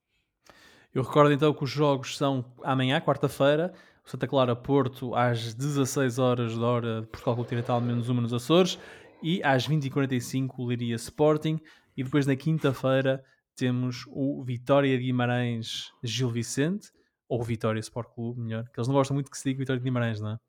[0.93, 3.71] Eu recordo então que os jogos são amanhã, quarta-feira,
[4.03, 8.79] Santa Clara Porto às 16 horas da hora de Portugal Continental, menos uma nos Açores,
[9.21, 11.59] e às 20h45 o Liria Sporting,
[11.99, 13.21] e depois na quinta-feira
[13.57, 16.93] temos o Vitória de Guimarães Gil Vicente,
[17.27, 19.83] ou Vitória Sport Clube, melhor, que eles não gostam muito que se diga Vitória de
[19.83, 20.39] Guimarães, não é?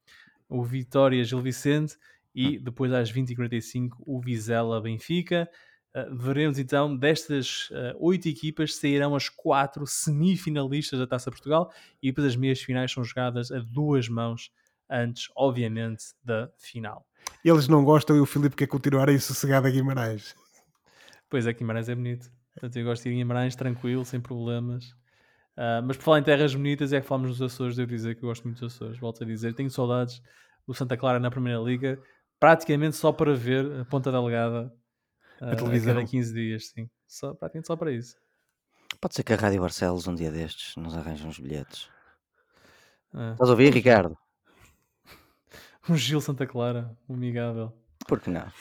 [0.49, 1.97] O Vitória Gil Vicente
[2.33, 2.61] e ah.
[2.63, 5.51] depois às 20h45 o Vizela Benfica.
[5.93, 12.13] Uh, veremos então destas uh, oito equipas sairão as quatro semifinalistas da Taça Portugal e
[12.13, 14.53] depois as meias finais são jogadas a duas mãos
[14.89, 17.05] antes, obviamente, da final.
[17.45, 20.37] Eles não gostam e o Filipe quer continuar aí sossegado a Guimarães.
[21.31, 22.31] Pois é, Guimarães é bonito.
[22.53, 24.91] Portanto, eu gosto de ir em Guimarães tranquilo, sem problemas.
[25.57, 27.77] Uh, mas por falar em terras bonitas, é que falamos nos Açores.
[27.77, 28.99] Devo dizer que eu gosto muito dos Açores.
[28.99, 30.21] Volto a dizer, tenho saudades
[30.67, 32.01] do Santa Clara na Primeira Liga,
[32.39, 34.73] praticamente só para ver a Ponta Delgada
[35.41, 35.93] uh, a, televisão.
[35.93, 36.69] a cada 15 dias.
[36.69, 38.17] Sim, só, praticamente só para isso.
[39.01, 41.85] Pode ser que a Rádio Barcelos, um dia destes, nos arranje uns bilhetes.
[43.15, 44.17] Uh, Estás a ouvir, Ricardo?
[45.89, 47.73] Um Gil Santa Clara, um amigável.
[48.07, 48.53] Por que não?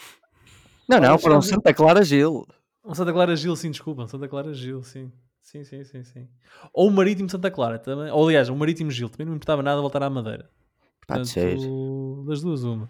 [0.87, 2.47] Não, não, para um Santa Clara Gil.
[2.83, 4.03] Um Santa Clara Gil, sim, desculpa.
[4.03, 5.11] Um Santa Clara Gil, sim.
[5.41, 6.27] Sim, sim, sim, sim.
[6.73, 8.11] Ou o Marítimo Santa Clara também.
[8.11, 10.49] Ou aliás, o Marítimo Gil também não me importava nada voltar à Madeira.
[10.99, 11.57] Portanto, Pode ser.
[12.27, 12.89] Das duas, uma.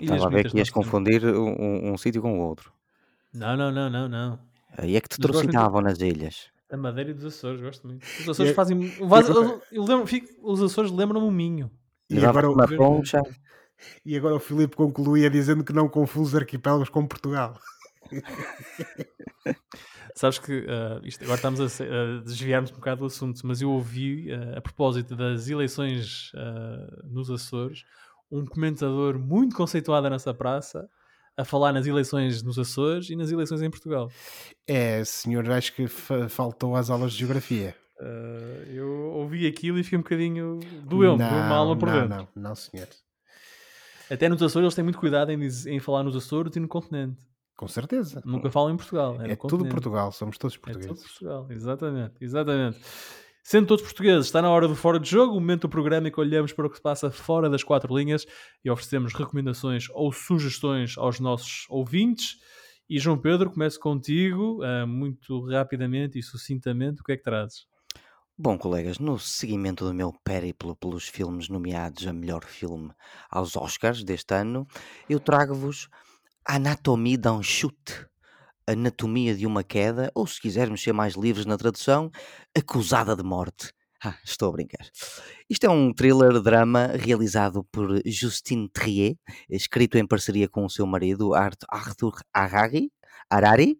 [0.00, 2.72] Estava a ver que ias confundir um, um, um sítio com o outro.
[3.32, 4.38] Não, não, não, não, não.
[4.76, 6.48] Aí é que te trocitavam nas ilhas.
[6.70, 8.04] A Madeira e dos Açores, gosto muito.
[8.04, 8.54] Os Açores é...
[8.54, 8.80] fazem.
[8.98, 10.28] Eu, eu lembro, fico...
[10.42, 11.70] Os Açores lembram-me o Minho.
[12.08, 13.20] E, e agora, uma poncha.
[14.04, 17.58] E agora o Filipe concluía dizendo que não confunde os arquipélagos com Portugal.
[20.14, 23.70] Sabes que uh, isto, agora estamos a, a desviar-nos um bocado do assunto, mas eu
[23.70, 27.84] ouvi, uh, a propósito das eleições uh, nos Açores,
[28.30, 30.88] um comentador muito conceituado nessa praça
[31.36, 34.10] a falar nas eleições nos Açores e nas eleições em Portugal.
[34.66, 37.74] É, senhor, acho que faltou às aulas de geografia.
[38.66, 42.28] eu ouvi aquilo e fiquei um bocadinho doeu-me, uma alma por não, dentro.
[42.34, 42.88] Não, não, senhor.
[44.10, 47.16] Até nos Açores eles têm muito cuidado em, em falar nos Açores e no continente.
[47.60, 48.22] Com certeza.
[48.24, 49.20] Nunca falam em Portugal.
[49.20, 50.90] É, é tudo Portugal, somos todos portugueses.
[50.90, 52.78] É tudo Portugal, exatamente, exatamente.
[53.42, 56.10] Sendo todos portugueses, está na hora do Fora de Jogo, o momento do programa em
[56.10, 58.26] que olhamos para o que se passa fora das quatro linhas
[58.64, 62.38] e oferecemos recomendações ou sugestões aos nossos ouvintes.
[62.88, 67.66] E João Pedro, começo contigo, uh, muito rapidamente e sucintamente, o que é que trazes?
[68.38, 72.90] Bom, colegas, no seguimento do meu périplo pelos filmes nomeados a melhor filme
[73.30, 74.66] aos Oscars deste ano,
[75.10, 75.90] eu trago-vos
[76.46, 78.06] Anatomie d'un chute,
[78.66, 82.10] Anatomia de uma queda, ou se quisermos ser mais livres na tradução,
[82.56, 83.72] Acusada de morte.
[84.02, 84.88] Ah, estou a brincar.
[85.48, 89.16] Isto é um thriller-drama realizado por Justine Trier,
[89.48, 92.90] escrito em parceria com o seu marido Arthur Harari,
[93.28, 93.78] Harari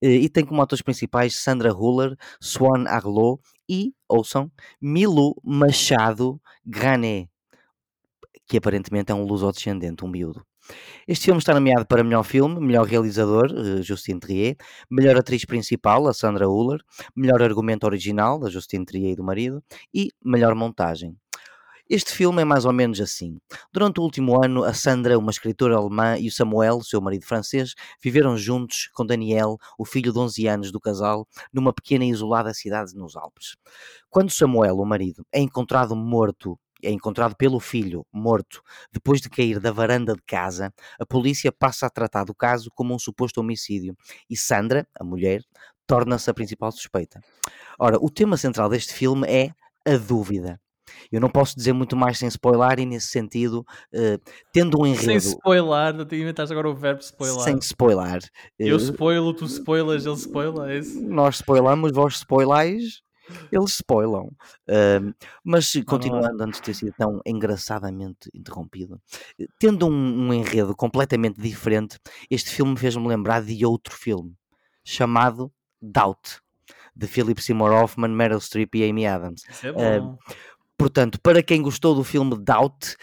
[0.00, 7.28] e tem como atores principais Sandra Huller, Swan Arlo e, ouçam, Milo Machado Grané,
[8.46, 10.44] que aparentemente é um luso-descendente, um miúdo.
[11.06, 14.56] Este filme está nomeado para melhor filme, melhor realizador, uh, Justine Trier,
[14.90, 16.80] melhor atriz principal, a Sandra Huller,
[17.14, 21.16] melhor argumento original, a Justine Trier e do marido, e melhor montagem.
[21.90, 23.38] Este filme é mais ou menos assim.
[23.72, 27.74] Durante o último ano, a Sandra, uma escritora alemã, e o Samuel, seu marido francês,
[28.02, 32.54] viveram juntos com Daniel, o filho de 11 anos do casal, numa pequena e isolada
[32.54, 33.56] cidade nos Alpes.
[34.08, 38.62] Quando Samuel, o marido, é encontrado morto é encontrado pelo filho, morto,
[38.92, 42.94] depois de cair da varanda de casa, a polícia passa a tratar do caso como
[42.94, 43.96] um suposto homicídio
[44.28, 45.42] e Sandra, a mulher,
[45.86, 47.20] torna-se a principal suspeita.
[47.78, 49.50] Ora, o tema central deste filme é
[49.86, 50.60] a dúvida.
[51.10, 53.64] Eu não posso dizer muito mais sem spoiler e nesse sentido,
[53.94, 55.20] uh, tendo um enredo...
[55.20, 57.40] Sem spoiler, não te inventaste agora o verbo spoiler.
[57.40, 58.20] Sem spoiler.
[58.58, 61.00] Eu uh, spoilo, tu spoilas, ele spoila, é isso?
[61.00, 63.02] Nós spoilamos, vós spoilais
[63.50, 64.26] eles spoilam.
[64.68, 65.14] Uh,
[65.44, 69.00] mas continuando, antes de ter sido tão engraçadamente interrompido,
[69.38, 71.98] eh, tendo um, um enredo completamente diferente,
[72.30, 74.34] este filme fez-me lembrar de outro filme
[74.84, 76.40] chamado Doubt,
[76.94, 79.42] de Philip Seymour Hoffman, Meryl Streep e Amy Adams.
[79.48, 80.12] Isso é bom.
[80.12, 80.18] Uh,
[80.76, 82.96] portanto, para quem gostou do filme Doubt,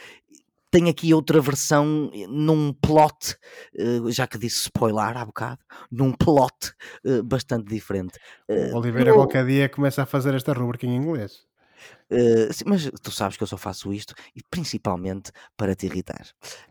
[0.71, 3.35] tem aqui outra versão eh, num plot,
[3.75, 5.59] eh, já que disse spoiler há bocado,
[5.91, 6.73] num plot
[7.05, 8.19] eh, bastante diferente.
[8.73, 9.15] Oliveira, eu...
[9.15, 11.47] qualquer dia começa a fazer esta rubrica em inglês.
[12.11, 16.27] Uh, sim, mas tu sabes que eu só faço isto e principalmente para te irritar.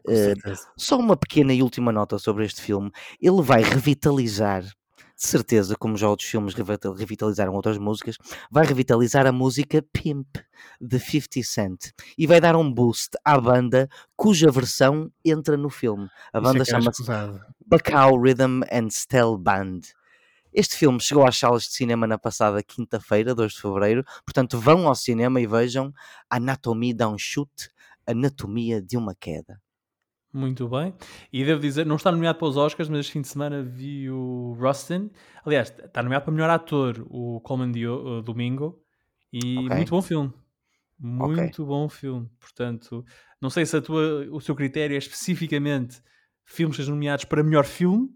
[0.07, 0.35] Uh,
[0.77, 2.91] só uma pequena e última nota sobre este filme.
[3.21, 4.65] Ele vai revitalizar
[5.19, 8.17] de certeza, como já outros filmes revitalizaram outras músicas,
[8.49, 10.37] vai revitalizar a música Pimp
[10.81, 16.09] de 50 Cent e vai dar um boost à banda cuja versão entra no filme.
[16.33, 17.03] A banda é chama-se
[17.67, 19.81] Bacau Rhythm and Style Band.
[20.53, 24.87] Este filme chegou às salas de cinema na passada quinta-feira, 2 de fevereiro, portanto vão
[24.87, 25.93] ao cinema e vejam
[26.31, 27.71] Anatomia Shoot,
[28.07, 29.61] Anatomia de uma Queda.
[30.39, 30.95] Muito bem.
[31.33, 34.09] E devo dizer, não está nomeado para os Oscars, mas este fim de semana vi
[34.09, 35.11] o Rustin.
[35.45, 38.81] Aliás, está nomeado para melhor ator o Coleman Dio, uh, Domingo.
[39.33, 39.77] E okay.
[39.77, 40.33] muito bom filme.
[40.97, 41.67] Muito okay.
[41.67, 42.31] bom filme.
[42.39, 43.05] Portanto,
[43.41, 46.01] não sei se a tua, o seu critério é especificamente
[46.45, 48.09] filmes sejam nomeados para melhor filme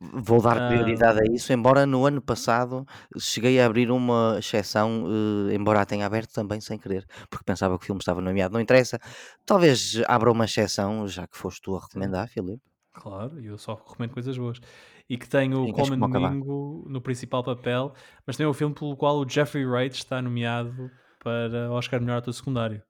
[0.00, 2.86] Vou dar prioridade a isso, embora no ano passado
[3.18, 5.06] cheguei a abrir uma exceção,
[5.48, 8.54] eh, embora a tenha aberto também sem querer, porque pensava que o filme estava nomeado.
[8.54, 8.98] Não interessa,
[9.46, 12.62] talvez abra uma exceção, já que foste tu a recomendar, Filipe.
[12.92, 14.60] Claro, eu só recomendo coisas boas.
[15.08, 17.94] E que tem o Coleman Domingo no principal papel,
[18.26, 20.90] mas tem o filme pelo qual o Jeffrey Wright está nomeado
[21.22, 22.82] para Oscar Melhor Ator Secundário.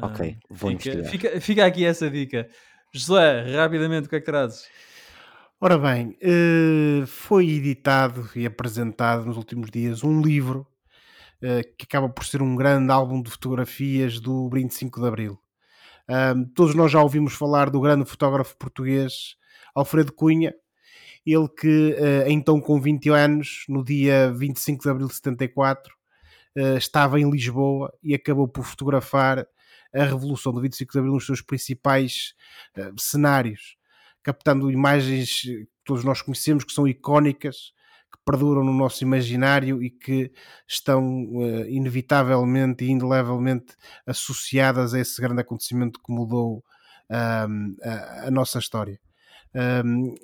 [0.00, 1.10] Ok, ah, vou fica, investigar.
[1.10, 2.48] Fica, fica aqui essa dica.
[2.92, 4.68] José, rapidamente, o que é que trazes?
[5.60, 10.64] Ora bem, eh, foi editado e apresentado nos últimos dias um livro
[11.42, 15.38] eh, que acaba por ser um grande álbum de fotografias do 25 de Abril.
[16.54, 19.36] todos nós já ouvimos falar do grande fotógrafo português
[19.74, 20.54] Alfredo Cunha,
[21.26, 25.92] ele que eh, então com 20 anos, no dia 25 de Abril de 74,
[26.78, 29.46] estava em Lisboa e acabou por fotografar
[29.94, 32.34] a Revolução do 25 de Abril nos seus principais
[32.96, 33.77] cenários
[34.28, 37.72] captando imagens que todos nós conhecemos, que são icónicas,
[38.12, 40.30] que perduram no nosso imaginário e que
[40.68, 43.74] estão uh, inevitavelmente e indelevelmente
[44.06, 46.62] associadas a esse grande acontecimento que mudou
[47.10, 49.00] um, a, a, nossa história.
[49.82, 50.14] Um,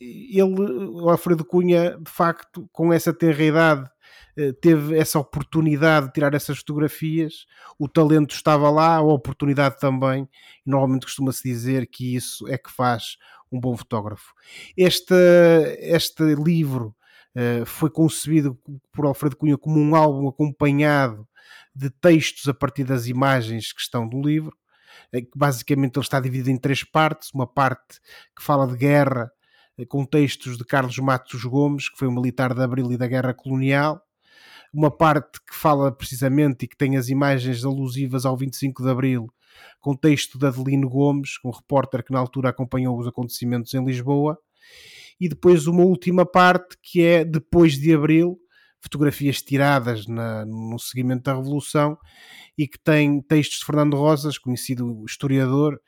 [0.00, 3.90] ele, o Alfredo Cunha, de facto, com essa tenra idade,
[4.60, 7.46] teve essa oportunidade de tirar essas fotografias,
[7.78, 10.28] o talento estava lá, a oportunidade também,
[10.64, 13.16] normalmente costuma-se dizer que isso é que faz
[13.50, 14.34] um bom fotógrafo.
[14.76, 15.14] Este,
[15.78, 16.94] este livro
[17.36, 18.58] uh, foi concebido
[18.92, 21.26] por Alfredo Cunha como um álbum acompanhado
[21.74, 24.56] de textos a partir das imagens que estão no livro.
[25.34, 28.00] Basicamente, ele está dividido em três partes: uma parte
[28.36, 29.30] que fala de guerra,
[29.78, 33.06] eh, com textos de Carlos Matos Gomes, que foi um militar da Abril e da
[33.06, 34.03] Guerra Colonial,
[34.74, 39.28] uma parte que fala precisamente e que tem as imagens alusivas ao 25 de Abril,
[39.78, 44.36] com texto de Adelino Gomes, um repórter que na altura acompanhou os acontecimentos em Lisboa,
[45.20, 48.36] e depois uma última parte que é depois de Abril,
[48.80, 51.96] fotografias tiradas na, no seguimento da Revolução
[52.58, 55.80] e que tem textos de Fernando Rosas, conhecido historiador,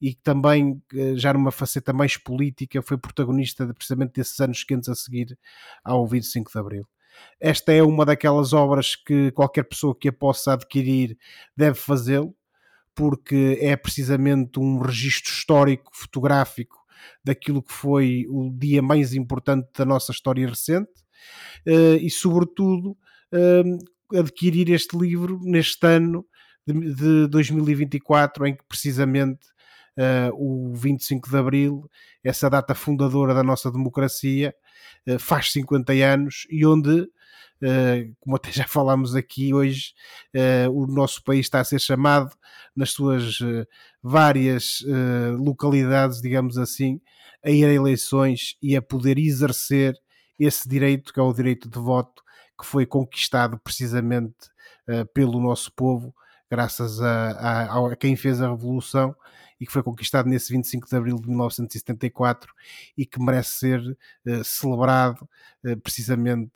[0.00, 4.62] e que também, eh, já numa faceta mais política, foi protagonista de, precisamente desses anos
[4.62, 5.36] quentes a seguir
[5.82, 6.93] ao 25 de Abril.
[7.40, 11.16] Esta é uma daquelas obras que qualquer pessoa que a possa adquirir
[11.56, 12.34] deve fazê-lo,
[12.94, 16.84] porque é precisamente um registro histórico, fotográfico,
[17.22, 20.92] daquilo que foi o dia mais importante da nossa história recente
[21.66, 22.96] uh, e, sobretudo,
[23.32, 26.24] uh, adquirir este livro neste ano
[26.66, 29.46] de, de 2024, em que precisamente
[29.98, 31.90] uh, o 25 de Abril,
[32.22, 34.54] essa data fundadora da nossa democracia,
[35.18, 37.08] faz 50 anos e onde
[37.62, 39.94] Uh, como até já falámos aqui hoje,
[40.34, 42.34] uh, o nosso país está a ser chamado
[42.76, 43.38] nas suas
[44.02, 44.84] várias
[45.38, 47.00] localidades, digamos assim,
[47.42, 49.94] a ir a eleições e a poder exercer
[50.38, 52.22] esse direito, que é o direito de voto,
[52.60, 54.34] que foi conquistado precisamente
[55.14, 56.12] pelo nosso povo,
[56.50, 59.14] graças a, a, a quem fez a Revolução
[59.60, 62.52] e que foi conquistado nesse 25 de abril de 1974
[62.96, 65.28] e que merece ser uh, celebrado
[65.64, 66.52] uh, precisamente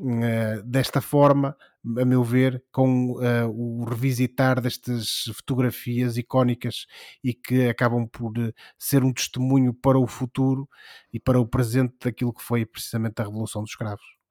[0.00, 1.56] uh, desta forma,
[1.98, 3.14] a meu ver, com
[3.48, 6.86] o revisitar destas fotografias icónicas
[7.24, 8.32] e que acabam por
[8.78, 10.68] ser um testemunho para o futuro
[11.12, 14.21] e para o presente daquilo que foi precisamente a Revolução dos Escravos.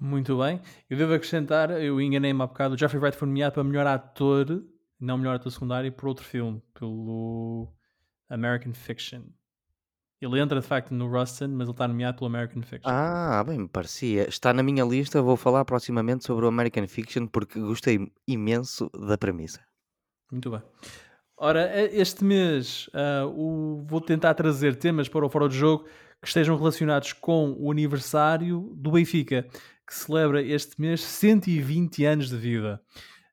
[0.00, 0.58] Muito bem.
[0.88, 4.64] Eu devo acrescentar, eu enganei-me há bocado, o Jeffrey Wright foi nomeado para melhor ator,
[4.98, 7.70] não melhor ator secundário, por outro filme, pelo
[8.30, 9.24] American Fiction.
[10.18, 12.90] Ele entra de facto no Rustin, mas ele está nomeado pelo American Fiction.
[12.90, 14.26] Ah, bem me parecia.
[14.26, 19.18] Está na minha lista, vou falar proximamente sobre o American Fiction porque gostei imenso da
[19.18, 19.60] premissa.
[20.30, 20.62] Muito bem.
[21.36, 25.86] Ora, este mês uh, o, vou tentar trazer temas para o Fora de Jogo
[26.20, 29.46] que estejam relacionados com o aniversário do Benfica
[29.90, 32.80] que celebra este mês 120 anos de vida.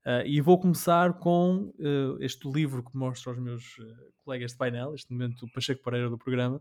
[0.04, 3.86] Uh, e vou começar com uh, este livro que mostro aos meus uh,
[4.26, 6.60] colegas de painel, este momento o Pacheco Pereira do programa.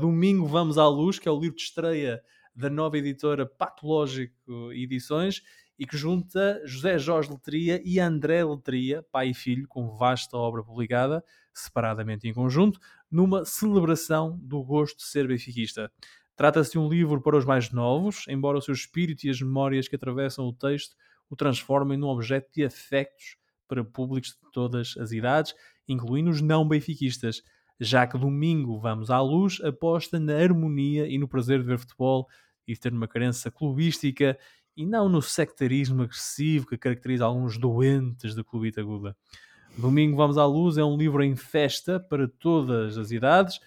[0.00, 2.22] domingo Vamos à Luz, que é o livro de estreia
[2.54, 5.42] da nova editora Patológico Edições
[5.76, 10.62] e que junta José Jorge Letria e André Letria, pai e filho, com vasta obra
[10.62, 12.78] publicada, separadamente em conjunto,
[13.10, 15.90] numa celebração do gosto de ser benfiquista.
[16.38, 19.88] Trata-se de um livro para os mais novos, embora o seu espírito e as memórias
[19.88, 20.94] que atravessam o texto
[21.28, 23.36] o transformem num objeto de afectos
[23.66, 25.52] para públicos de todas as idades,
[25.88, 27.42] incluindo os não benfiquistas,
[27.80, 32.28] já que domingo vamos à luz aposta na harmonia e no prazer de ver futebol
[32.68, 34.38] e de ter uma crença clubística
[34.76, 39.16] e não no sectarismo agressivo que caracteriza alguns doentes da clubita aguda.
[39.76, 43.58] Domingo Vamos à Luz é um livro em festa para todas as idades,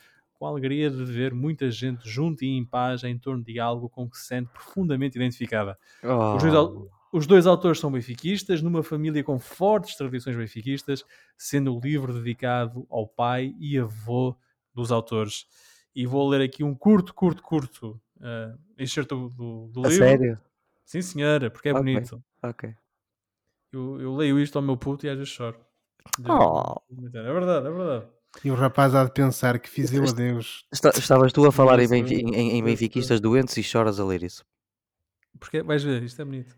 [0.42, 3.88] com a alegria de ver muita gente junto e em paz em torno de algo
[3.88, 5.78] com que se sente profundamente identificada.
[6.04, 6.36] Oh.
[6.36, 11.06] Os, dois, os, dois, autores são benfiquistas, numa família com fortes tradições benfiquistas,
[11.38, 14.36] sendo o livro dedicado ao pai e avô
[14.74, 15.46] dos autores.
[15.94, 19.96] E vou ler aqui um curto, curto, curto uh, excerto do, do, livro.
[19.96, 20.40] sério?
[20.84, 21.84] Sim, senhora, porque é okay.
[21.84, 22.24] bonito.
[22.42, 22.74] Ok.
[23.72, 25.64] Eu, eu, leio isto ao meu puto e às vezes choro.
[26.28, 26.82] Oh.
[26.90, 28.21] É verdade, é verdade.
[28.44, 30.66] E o rapaz há de pensar que fiz eu a Deus.
[30.72, 34.44] Estavas tu a falar em, benfi, em, em benfiquistas doentes e choras a ler isso.
[35.40, 36.56] Porque vais ver, isto é bonito.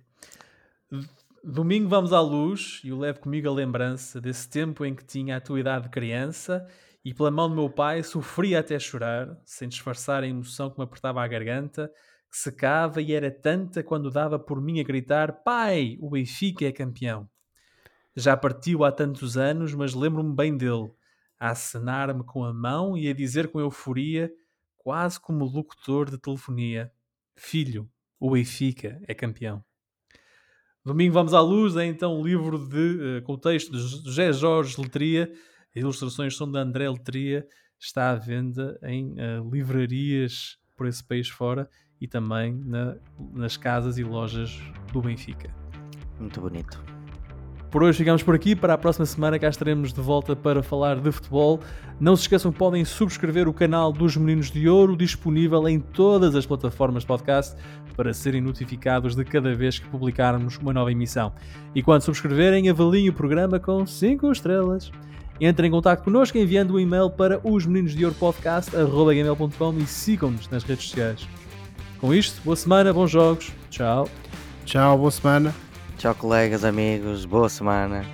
[1.43, 5.37] Domingo vamos à luz e eu levo comigo a lembrança desse tempo em que tinha
[5.37, 6.65] a tua idade de criança
[7.03, 10.85] e pela mão do meu pai sofria até chorar, sem disfarçar a emoção que me
[10.85, 11.91] apertava a garganta,
[12.31, 16.71] que secava e era tanta quando dava por mim a gritar: Pai, o Benfica é
[16.71, 17.27] campeão.
[18.15, 20.91] Já partiu há tantos anos, mas lembro-me bem dele
[21.43, 24.31] a acenar-me com a mão e a dizer com euforia,
[24.77, 26.89] quase como locutor de telefonia:
[27.35, 29.61] Filho, o Benfica é campeão.
[30.85, 34.31] Domingo vamos à luz, é então um livro de, uh, com o texto de José
[34.31, 35.33] Jorge Letria,
[35.75, 37.45] as ilustrações são de André Letria,
[37.77, 41.69] está à venda em uh, livrarias por esse país fora
[41.99, 42.95] e também na,
[43.33, 44.57] nas casas e lojas
[44.93, 45.53] do Benfica.
[46.19, 46.92] Muito bonito.
[47.73, 48.55] Por hoje ficamos por aqui.
[48.55, 51.59] Para a próxima semana cá estaremos de volta para falar de futebol.
[51.99, 56.35] Não se esqueçam que podem subscrever o canal dos Meninos de Ouro, disponível em todas
[56.35, 57.55] as plataformas de podcast,
[57.97, 61.33] para serem notificados de cada vez que publicarmos uma nova emissão.
[61.73, 64.91] E quando subscreverem, avaliem o programa com 5 estrelas.
[65.41, 70.47] Entrem em contato connosco enviando um e-mail para os meninos de ouro podcast.gmail.com e sigam-nos
[70.47, 71.27] nas redes sociais.
[71.99, 73.51] Com isto, boa semana, bons jogos.
[73.71, 74.07] Tchau.
[74.63, 75.72] Tchau, boa semana.
[76.03, 77.23] Tchau, colegas, amigos.
[77.23, 78.05] Boa semana.